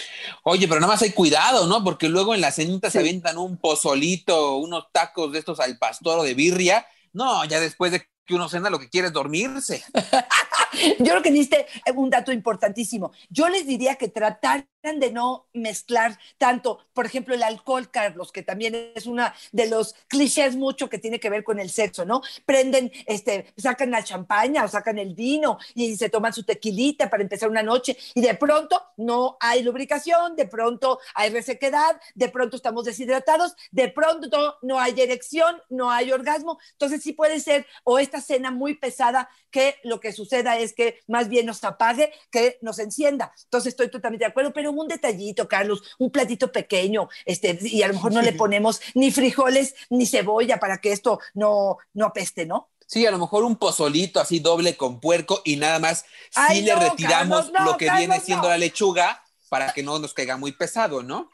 Oye, 0.43 0.67
pero 0.67 0.81
nada 0.81 0.93
más 0.93 1.01
hay 1.01 1.11
cuidado, 1.11 1.65
¿no? 1.65 1.83
Porque 1.83 2.09
luego 2.09 2.35
en 2.35 2.41
la 2.41 2.51
cenita 2.51 2.89
se 2.89 2.99
avientan 2.99 3.37
un 3.37 3.57
pozolito, 3.57 4.57
unos 4.57 4.91
tacos 4.91 5.31
de 5.31 5.39
estos 5.39 5.61
al 5.61 5.77
pastor 5.77 6.19
o 6.19 6.23
de 6.23 6.33
birria. 6.33 6.85
No, 7.13 7.45
ya 7.45 7.59
después 7.59 7.91
de 7.93 8.05
que 8.29 8.35
uno 8.35 8.47
cena 8.47 8.69
lo 8.69 8.79
que 8.79 8.89
quiere 8.89 9.07
es 9.07 9.13
dormirse. 9.13 9.83
Yo 10.99 11.05
creo 11.05 11.21
que 11.23 11.31
diste 11.31 11.65
un 11.95 12.09
dato 12.09 12.31
importantísimo. 12.31 13.11
Yo 13.29 13.49
les 13.49 13.65
diría 13.65 13.95
que 13.95 14.07
trataran 14.07 14.67
de 14.81 15.11
no 15.11 15.47
mezclar 15.53 16.17
tanto, 16.37 16.79
por 16.93 17.05
ejemplo, 17.05 17.35
el 17.35 17.43
alcohol, 17.43 17.91
Carlos, 17.91 18.31
que 18.31 18.43
también 18.43 18.93
es 18.95 19.07
una 19.07 19.35
de 19.51 19.67
los 19.67 19.93
clichés 20.07 20.55
mucho 20.55 20.89
que 20.89 20.97
tiene 20.97 21.19
que 21.19 21.29
ver 21.29 21.43
con 21.43 21.59
el 21.59 21.69
sexo, 21.69 22.05
¿no? 22.05 22.21
Prenden, 22.45 22.89
este, 23.05 23.53
sacan 23.57 23.91
la 23.91 24.03
champaña 24.05 24.63
o 24.63 24.69
sacan 24.69 24.97
el 24.97 25.15
vino 25.15 25.57
y 25.75 25.97
se 25.97 26.09
toman 26.09 26.31
su 26.31 26.43
tequilita 26.43 27.09
para 27.09 27.23
empezar 27.23 27.49
una 27.49 27.61
noche 27.61 27.97
y 28.15 28.21
de 28.21 28.35
pronto 28.35 28.81
no 28.95 29.37
hay 29.41 29.63
lubricación, 29.63 30.37
de 30.37 30.47
pronto 30.47 30.99
hay 31.13 31.29
resequedad, 31.29 31.99
de 32.15 32.29
pronto 32.29 32.55
estamos 32.55 32.85
deshidratados, 32.85 33.55
de 33.71 33.89
pronto 33.89 34.59
no 34.61 34.79
hay 34.79 34.99
erección, 35.01 35.61
no 35.69 35.91
hay 35.91 36.13
orgasmo. 36.13 36.57
Entonces 36.71 37.03
sí 37.03 37.11
puede 37.11 37.41
ser 37.41 37.67
o 37.83 37.99
esta 37.99 38.21
cena 38.21 38.49
muy 38.49 38.75
pesada 38.75 39.29
que 39.51 39.75
lo 39.83 39.99
que 39.99 40.13
suceda 40.13 40.57
es 40.57 40.73
que 40.73 40.99
más 41.07 41.27
bien 41.27 41.45
nos 41.45 41.63
apague 41.65 42.13
que 42.31 42.59
nos 42.61 42.79
encienda. 42.79 43.33
Entonces 43.43 43.69
estoy 43.73 43.89
totalmente 43.89 44.23
de 44.23 44.29
acuerdo, 44.29 44.53
pero 44.53 44.68
un 44.77 44.87
detallito, 44.87 45.47
Carlos, 45.47 45.83
un 45.97 46.11
platito 46.11 46.51
pequeño, 46.51 47.09
este, 47.25 47.57
y 47.61 47.83
a 47.83 47.87
lo 47.87 47.95
mejor 47.95 48.13
no 48.13 48.21
le 48.21 48.33
ponemos 48.33 48.81
ni 48.93 49.11
frijoles 49.11 49.75
ni 49.89 50.05
cebolla 50.05 50.59
para 50.59 50.79
que 50.79 50.91
esto 50.91 51.19
no, 51.33 51.77
no 51.93 52.05
apeste, 52.05 52.45
¿no? 52.45 52.69
Sí, 52.85 53.05
a 53.05 53.11
lo 53.11 53.19
mejor 53.19 53.43
un 53.43 53.55
pozolito 53.55 54.19
así 54.19 54.39
doble 54.39 54.75
con 54.75 54.99
puerco 54.99 55.41
y 55.45 55.57
nada 55.57 55.77
más 55.77 56.05
Ay, 56.33 56.57
sí 56.57 56.65
le 56.65 56.73
no, 56.73 56.79
retiramos 56.79 57.45
Carlos, 57.45 57.59
no, 57.59 57.65
lo 57.65 57.77
que 57.77 57.85
Carlos, 57.85 58.07
viene 58.07 58.19
siendo 58.19 58.49
la 58.49 58.57
lechuga 58.57 59.23
para 59.47 59.73
que 59.73 59.83
no 59.83 59.99
nos 59.99 60.13
caiga 60.13 60.37
muy 60.37 60.53
pesado, 60.53 61.03
¿no? 61.03 61.29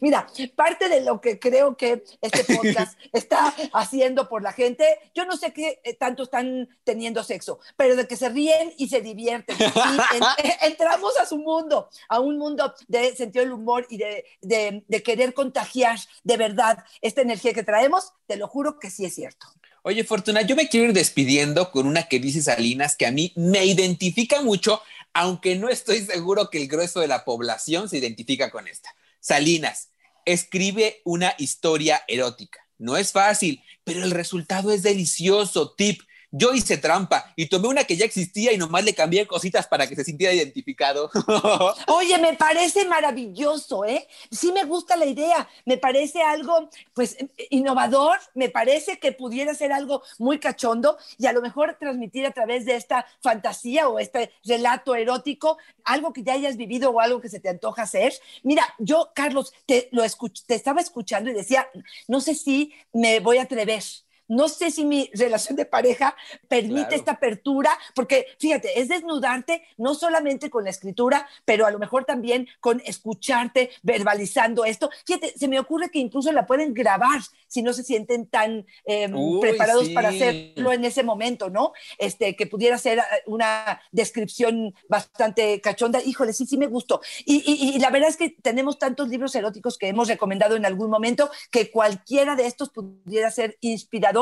Mira, 0.00 0.26
parte 0.54 0.88
de 0.88 1.00
lo 1.00 1.20
que 1.20 1.38
creo 1.38 1.76
que 1.76 2.04
este 2.20 2.44
podcast 2.56 2.98
está 3.12 3.54
haciendo 3.72 4.28
por 4.28 4.42
la 4.42 4.52
gente, 4.52 4.84
yo 5.14 5.24
no 5.24 5.36
sé 5.36 5.52
qué 5.52 5.80
eh, 5.84 5.94
tanto 5.94 6.22
están 6.24 6.68
teniendo 6.84 7.24
sexo, 7.24 7.58
pero 7.76 7.96
de 7.96 8.06
que 8.06 8.16
se 8.16 8.28
ríen 8.28 8.72
y 8.78 8.88
se 8.88 9.00
divierten. 9.00 9.56
Y 9.58 9.62
en- 9.64 10.22
eh, 10.50 10.56
entramos 10.62 11.16
a 11.18 11.26
su 11.26 11.38
mundo, 11.38 11.88
a 12.08 12.20
un 12.20 12.38
mundo 12.38 12.72
de 12.88 13.14
sentido 13.16 13.44
del 13.44 13.52
humor 13.54 13.86
y 13.90 13.96
de, 13.98 14.24
de- 14.42 14.84
de 14.86 15.02
querer 15.02 15.34
contagiar 15.34 15.98
de 16.22 16.36
verdad 16.36 16.78
esta 17.02 17.22
energía 17.22 17.52
que 17.52 17.62
traemos, 17.64 18.12
te 18.26 18.36
lo 18.36 18.46
juro 18.48 18.78
que 18.78 18.90
sí 18.90 19.04
es 19.04 19.14
cierto. 19.14 19.46
Oye, 19.82 20.02
Fortuna, 20.04 20.40
yo 20.42 20.56
me 20.56 20.68
quiero 20.68 20.86
ir 20.86 20.92
despidiendo 20.94 21.70
con 21.70 21.86
una 21.86 22.04
que 22.04 22.18
dice 22.18 22.40
Salinas 22.40 22.96
que 22.96 23.06
a 23.06 23.10
mí 23.12 23.32
me 23.36 23.66
identifica 23.66 24.40
mucho, 24.40 24.80
aunque 25.12 25.56
no 25.56 25.68
estoy 25.68 26.00
seguro 26.00 26.48
que 26.48 26.58
el 26.62 26.68
grueso 26.68 27.00
de 27.00 27.06
la 27.08 27.24
población 27.24 27.88
se 27.88 27.98
identifica 27.98 28.50
con 28.50 28.66
esta. 28.66 28.94
Salinas, 29.24 29.88
escribe 30.26 31.00
una 31.02 31.34
historia 31.38 32.02
erótica. 32.08 32.60
No 32.76 32.98
es 32.98 33.10
fácil, 33.12 33.62
pero 33.82 34.04
el 34.04 34.10
resultado 34.10 34.70
es 34.70 34.82
delicioso. 34.82 35.74
Tip. 35.74 36.02
Yo 36.36 36.52
hice 36.52 36.78
trampa 36.78 37.32
y 37.36 37.46
tomé 37.46 37.68
una 37.68 37.84
que 37.84 37.96
ya 37.96 38.04
existía 38.04 38.52
y 38.52 38.58
nomás 38.58 38.84
le 38.84 38.92
cambié 38.92 39.24
cositas 39.24 39.68
para 39.68 39.86
que 39.86 39.94
se 39.94 40.02
sintiera 40.02 40.34
identificado. 40.34 41.08
Oye, 41.86 42.18
me 42.18 42.34
parece 42.34 42.84
maravilloso, 42.86 43.84
¿eh? 43.84 44.08
Sí 44.32 44.50
me 44.50 44.64
gusta 44.64 44.96
la 44.96 45.06
idea, 45.06 45.48
me 45.64 45.78
parece 45.78 46.22
algo, 46.22 46.70
pues, 46.92 47.16
innovador, 47.50 48.18
me 48.34 48.48
parece 48.48 48.98
que 48.98 49.12
pudiera 49.12 49.54
ser 49.54 49.72
algo 49.72 50.02
muy 50.18 50.40
cachondo 50.40 50.98
y 51.18 51.26
a 51.26 51.32
lo 51.32 51.40
mejor 51.40 51.76
transmitir 51.78 52.26
a 52.26 52.32
través 52.32 52.64
de 52.64 52.74
esta 52.74 53.06
fantasía 53.22 53.88
o 53.88 54.00
este 54.00 54.32
relato 54.44 54.96
erótico 54.96 55.58
algo 55.84 56.12
que 56.12 56.24
ya 56.24 56.32
hayas 56.32 56.56
vivido 56.56 56.90
o 56.90 57.00
algo 57.00 57.20
que 57.20 57.28
se 57.28 57.38
te 57.38 57.48
antoja 57.48 57.82
hacer. 57.82 58.12
Mira, 58.42 58.64
yo, 58.80 59.12
Carlos, 59.14 59.52
te, 59.66 59.88
lo 59.92 60.02
escuch 60.02 60.42
te 60.46 60.56
estaba 60.56 60.80
escuchando 60.80 61.30
y 61.30 61.34
decía, 61.34 61.68
no 62.08 62.20
sé 62.20 62.34
si 62.34 62.72
me 62.92 63.20
voy 63.20 63.38
a 63.38 63.42
atrever. 63.42 63.84
No 64.28 64.48
sé 64.48 64.70
si 64.70 64.84
mi 64.84 65.10
relación 65.14 65.56
de 65.56 65.66
pareja 65.66 66.16
permite 66.48 66.94
esta 66.94 67.12
apertura, 67.12 67.70
porque 67.94 68.26
fíjate, 68.38 68.80
es 68.80 68.88
desnudarte 68.88 69.62
no 69.76 69.94
solamente 69.94 70.50
con 70.50 70.64
la 70.64 70.70
escritura, 70.70 71.26
pero 71.44 71.66
a 71.66 71.70
lo 71.70 71.78
mejor 71.78 72.04
también 72.04 72.48
con 72.60 72.80
escucharte, 72.84 73.70
verbalizando 73.82 74.64
esto. 74.64 74.90
Fíjate, 75.04 75.34
se 75.36 75.48
me 75.48 75.58
ocurre 75.58 75.90
que 75.90 75.98
incluso 75.98 76.32
la 76.32 76.46
pueden 76.46 76.74
grabar 76.74 77.20
si 77.48 77.62
no 77.62 77.72
se 77.72 77.84
sienten 77.84 78.26
tan 78.26 78.66
em, 78.84 79.40
preparados 79.40 79.88
para 79.90 80.08
hacerlo 80.08 80.72
en 80.72 80.84
ese 80.84 81.02
momento, 81.02 81.50
¿no? 81.50 81.72
Este, 81.98 82.34
que 82.34 82.46
pudiera 82.46 82.78
ser 82.78 82.98
eh, 82.98 83.02
una 83.26 83.80
descripción 83.92 84.74
bastante 84.88 85.60
cachonda. 85.60 86.00
Híjole, 86.02 86.32
sí, 86.32 86.46
sí 86.46 86.56
me 86.56 86.66
gustó. 86.66 87.00
Y, 87.24 87.74
y 87.74 87.78
la 87.78 87.90
verdad 87.90 88.08
es 88.08 88.16
que 88.16 88.30
tenemos 88.30 88.78
tantos 88.78 89.08
libros 89.08 89.34
eróticos 89.34 89.78
que 89.78 89.88
hemos 89.88 90.08
recomendado 90.08 90.56
en 90.56 90.66
algún 90.66 90.90
momento 90.90 91.30
que 91.50 91.70
cualquiera 91.70 92.34
de 92.34 92.46
estos 92.46 92.70
pudiera 92.70 93.30
ser 93.30 93.56
inspirador 93.60 94.13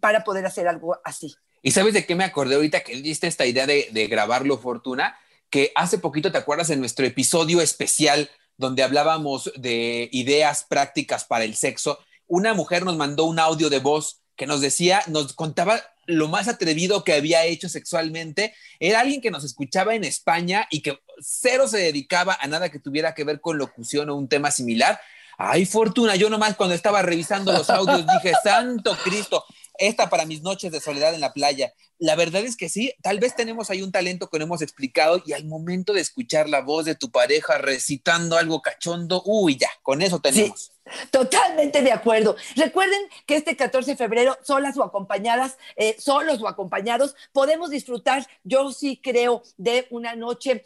para 0.00 0.24
poder 0.24 0.46
hacer 0.46 0.68
algo 0.68 0.98
así. 1.04 1.34
¿Y 1.62 1.72
sabes 1.72 1.94
de 1.94 2.06
qué 2.06 2.14
me 2.14 2.24
acordé 2.24 2.54
ahorita 2.54 2.80
que 2.80 2.96
diste 2.96 3.26
esta 3.26 3.46
idea 3.46 3.66
de, 3.66 3.88
de 3.90 4.06
grabarlo, 4.06 4.58
Fortuna? 4.58 5.18
Que 5.50 5.72
hace 5.74 5.98
poquito, 5.98 6.30
¿te 6.30 6.38
acuerdas 6.38 6.70
en 6.70 6.80
nuestro 6.80 7.04
episodio 7.04 7.60
especial 7.60 8.30
donde 8.56 8.82
hablábamos 8.82 9.52
de 9.56 10.08
ideas 10.12 10.64
prácticas 10.68 11.24
para 11.24 11.44
el 11.44 11.56
sexo? 11.56 11.98
Una 12.26 12.54
mujer 12.54 12.84
nos 12.84 12.96
mandó 12.96 13.24
un 13.24 13.38
audio 13.38 13.70
de 13.70 13.80
voz 13.80 14.22
que 14.36 14.46
nos 14.46 14.60
decía, 14.60 15.02
nos 15.08 15.32
contaba 15.32 15.82
lo 16.06 16.28
más 16.28 16.48
atrevido 16.48 17.04
que 17.04 17.12
había 17.12 17.44
hecho 17.44 17.68
sexualmente. 17.68 18.54
Era 18.80 19.00
alguien 19.00 19.20
que 19.20 19.30
nos 19.30 19.44
escuchaba 19.44 19.94
en 19.94 20.04
España 20.04 20.66
y 20.70 20.80
que 20.80 20.98
cero 21.20 21.68
se 21.68 21.78
dedicaba 21.78 22.38
a 22.40 22.46
nada 22.46 22.70
que 22.70 22.78
tuviera 22.78 23.14
que 23.14 23.24
ver 23.24 23.40
con 23.40 23.58
locución 23.58 24.08
o 24.08 24.16
un 24.16 24.28
tema 24.28 24.50
similar. 24.50 24.98
Ay, 25.40 25.66
Fortuna, 25.66 26.16
yo 26.16 26.28
nomás 26.28 26.56
cuando 26.56 26.74
estaba 26.74 27.00
revisando 27.00 27.52
los 27.52 27.70
audios 27.70 28.04
dije, 28.04 28.32
Santo 28.42 28.96
Cristo, 29.04 29.44
esta 29.78 30.10
para 30.10 30.26
mis 30.26 30.42
noches 30.42 30.72
de 30.72 30.80
soledad 30.80 31.14
en 31.14 31.20
la 31.20 31.32
playa. 31.32 31.72
La 31.98 32.14
verdad 32.14 32.44
es 32.44 32.56
que 32.56 32.68
sí, 32.68 32.92
tal 33.02 33.18
vez 33.18 33.34
tenemos 33.34 33.70
ahí 33.70 33.82
un 33.82 33.90
talento 33.90 34.28
que 34.28 34.38
no 34.38 34.44
hemos 34.44 34.62
explicado 34.62 35.20
y 35.26 35.32
al 35.32 35.44
momento 35.46 35.92
de 35.92 36.00
escuchar 36.00 36.48
la 36.48 36.60
voz 36.60 36.84
de 36.84 36.94
tu 36.94 37.10
pareja 37.10 37.58
recitando 37.58 38.36
algo 38.36 38.62
cachondo, 38.62 39.22
uy, 39.26 39.56
ya, 39.56 39.70
con 39.82 40.00
eso 40.02 40.20
tenemos. 40.20 40.72
Totalmente 41.10 41.82
de 41.82 41.92
acuerdo. 41.92 42.36
Recuerden 42.56 43.00
que 43.26 43.36
este 43.36 43.56
14 43.56 43.92
de 43.92 43.96
febrero, 43.96 44.38
solas 44.42 44.76
o 44.76 44.82
acompañadas, 44.82 45.58
eh, 45.76 45.96
solos 45.98 46.40
o 46.40 46.48
acompañados, 46.48 47.14
podemos 47.32 47.70
disfrutar, 47.70 48.26
yo 48.44 48.72
sí 48.72 49.00
creo, 49.02 49.42
de 49.56 49.86
una 49.90 50.14
noche 50.16 50.64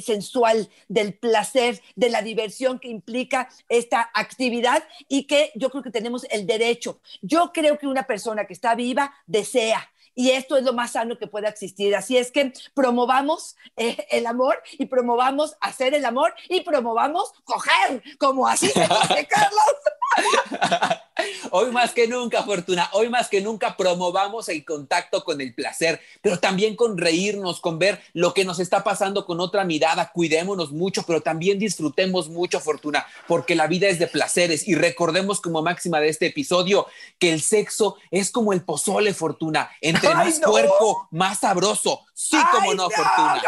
sensual, 0.00 0.68
del 0.88 1.14
placer, 1.14 1.80
de 1.96 2.10
la 2.10 2.22
diversión 2.22 2.78
que 2.78 2.88
implica 2.88 3.48
esta 3.68 4.10
actividad 4.14 4.84
y 5.08 5.24
que 5.24 5.52
yo 5.54 5.70
creo 5.70 5.82
que 5.82 5.90
tenemos 5.90 6.26
el 6.30 6.46
derecho. 6.46 7.00
Yo 7.22 7.52
creo 7.52 7.78
que 7.78 7.86
una 7.86 8.06
persona 8.06 8.46
que 8.46 8.52
está 8.52 8.74
viva 8.74 9.14
desea 9.26 9.90
y 10.14 10.30
esto 10.30 10.56
es 10.56 10.64
lo 10.64 10.72
más 10.72 10.92
sano 10.92 11.18
que 11.18 11.26
pueda 11.26 11.48
existir. 11.48 11.94
Así 11.94 12.16
es 12.16 12.30
que 12.30 12.52
promovamos 12.74 13.56
eh, 13.76 14.06
el 14.10 14.26
amor 14.26 14.62
y 14.78 14.86
promovamos 14.86 15.56
hacer 15.60 15.94
el 15.94 16.04
amor 16.04 16.34
y 16.48 16.60
promovamos 16.62 17.32
coger, 17.44 18.02
como 18.18 18.46
así 18.46 18.68
se 18.68 18.80
dice, 18.80 19.26
Carlos. 19.28 19.74
Hoy 21.50 21.70
más 21.70 21.92
que 21.92 22.08
nunca, 22.08 22.42
Fortuna, 22.42 22.88
hoy 22.92 23.08
más 23.08 23.28
que 23.28 23.40
nunca 23.40 23.76
promovamos 23.76 24.48
el 24.48 24.64
contacto 24.64 25.22
con 25.22 25.40
el 25.40 25.54
placer, 25.54 26.00
pero 26.20 26.40
también 26.40 26.74
con 26.74 26.98
reírnos, 26.98 27.60
con 27.60 27.78
ver 27.78 28.02
lo 28.12 28.34
que 28.34 28.44
nos 28.44 28.58
está 28.58 28.82
pasando 28.82 29.24
con 29.24 29.40
otra 29.40 29.64
mirada. 29.64 30.10
Cuidémonos 30.10 30.72
mucho, 30.72 31.04
pero 31.06 31.20
también 31.20 31.58
disfrutemos 31.58 32.28
mucho, 32.28 32.58
Fortuna, 32.58 33.06
porque 33.28 33.54
la 33.54 33.68
vida 33.68 33.88
es 33.88 33.98
de 33.98 34.08
placeres 34.08 34.66
y 34.66 34.74
recordemos 34.74 35.40
como 35.40 35.62
máxima 35.62 36.00
de 36.00 36.08
este 36.08 36.26
episodio 36.26 36.86
que 37.18 37.32
el 37.32 37.40
sexo 37.40 37.96
es 38.10 38.32
como 38.32 38.52
el 38.52 38.64
pozole, 38.64 39.14
Fortuna. 39.14 39.70
Entre 39.80 40.12
más 40.12 40.40
cuerpo, 40.40 41.06
más 41.12 41.38
sabroso. 41.38 42.00
Sí, 42.12 42.36
como 42.50 42.74
no, 42.74 42.90
Fortuna. 42.90 43.42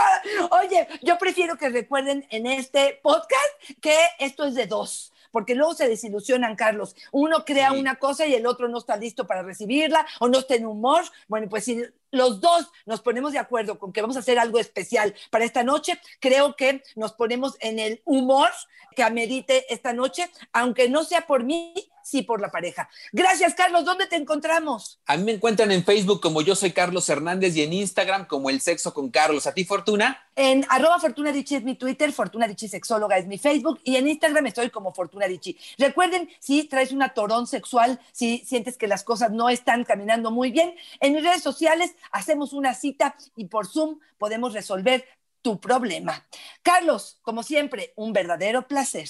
Oye, 0.62 0.86
yo 1.02 1.18
prefiero 1.18 1.58
que 1.58 1.68
recuerden 1.68 2.26
en 2.30 2.46
este 2.46 3.00
podcast 3.02 3.34
que 3.80 3.96
esto 4.20 4.44
es 4.44 4.54
de 4.54 4.66
dos 4.66 5.12
porque 5.36 5.54
luego 5.54 5.74
se 5.74 5.86
desilusionan, 5.86 6.56
Carlos. 6.56 6.96
Uno 7.12 7.44
crea 7.44 7.72
una 7.72 7.96
cosa 7.96 8.24
y 8.24 8.32
el 8.32 8.46
otro 8.46 8.68
no 8.68 8.78
está 8.78 8.96
listo 8.96 9.26
para 9.26 9.42
recibirla 9.42 10.06
o 10.18 10.28
no 10.28 10.38
está 10.38 10.54
en 10.54 10.64
humor. 10.64 11.04
Bueno, 11.28 11.46
pues 11.50 11.64
si 11.64 11.84
los 12.10 12.40
dos 12.40 12.70
nos 12.86 13.02
ponemos 13.02 13.34
de 13.34 13.38
acuerdo 13.38 13.78
con 13.78 13.92
que 13.92 14.00
vamos 14.00 14.16
a 14.16 14.20
hacer 14.20 14.38
algo 14.38 14.58
especial 14.58 15.14
para 15.28 15.44
esta 15.44 15.62
noche, 15.62 16.00
creo 16.20 16.56
que 16.56 16.82
nos 16.94 17.12
ponemos 17.12 17.58
en 17.60 17.78
el 17.78 18.00
humor 18.06 18.48
que 18.94 19.02
amerite 19.02 19.66
esta 19.68 19.92
noche, 19.92 20.30
aunque 20.54 20.88
no 20.88 21.04
sea 21.04 21.26
por 21.26 21.44
mí, 21.44 21.74
sí 22.06 22.22
por 22.22 22.40
la 22.40 22.50
pareja. 22.50 22.88
Gracias, 23.12 23.54
Carlos. 23.54 23.84
¿Dónde 23.84 24.06
te 24.06 24.14
encontramos? 24.14 25.00
A 25.06 25.16
mí 25.16 25.24
me 25.24 25.32
encuentran 25.32 25.72
en 25.72 25.84
Facebook 25.84 26.20
como 26.20 26.40
yo 26.40 26.54
soy 26.54 26.70
Carlos 26.70 27.08
Hernández 27.08 27.56
y 27.56 27.62
en 27.62 27.72
Instagram 27.72 28.26
como 28.26 28.48
El 28.48 28.60
Sexo 28.60 28.94
con 28.94 29.10
Carlos. 29.10 29.46
¿A 29.48 29.54
ti, 29.54 29.64
Fortuna? 29.64 30.22
En 30.36 30.64
arroba 30.68 31.00
Fortuna 31.00 31.30
es 31.30 31.64
mi 31.64 31.74
Twitter, 31.74 32.12
Fortuna 32.12 32.46
Dichi 32.46 32.68
Sexóloga 32.68 33.18
es 33.18 33.26
mi 33.26 33.38
Facebook 33.38 33.80
y 33.82 33.96
en 33.96 34.06
Instagram 34.06 34.46
estoy 34.46 34.70
como 34.70 34.94
Fortuna 34.94 35.26
Dichi. 35.26 35.58
Recuerden, 35.78 36.30
si 36.38 36.64
traes 36.64 36.92
una 36.92 37.08
torón 37.08 37.46
sexual, 37.46 37.98
si 38.12 38.38
sientes 38.46 38.76
que 38.76 38.86
las 38.86 39.02
cosas 39.02 39.32
no 39.32 39.48
están 39.48 39.84
caminando 39.84 40.30
muy 40.30 40.52
bien, 40.52 40.74
en 41.00 41.12
mis 41.12 41.24
redes 41.24 41.42
sociales 41.42 41.96
hacemos 42.12 42.52
una 42.52 42.74
cita 42.74 43.16
y 43.34 43.46
por 43.46 43.66
Zoom 43.66 43.98
podemos 44.18 44.52
resolver 44.52 45.04
tu 45.42 45.60
problema. 45.60 46.26
Carlos, 46.62 47.18
como 47.22 47.42
siempre, 47.42 47.92
un 47.96 48.12
verdadero 48.12 48.66
placer. 48.66 49.08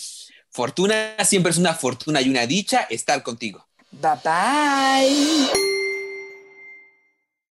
Fortuna 0.56 1.14
siempre 1.22 1.50
es 1.50 1.58
una 1.58 1.74
fortuna 1.74 2.22
y 2.22 2.30
una 2.30 2.46
dicha 2.46 2.86
estar 2.88 3.22
contigo. 3.22 3.66
Bye 3.92 4.12
bye. 4.24 5.75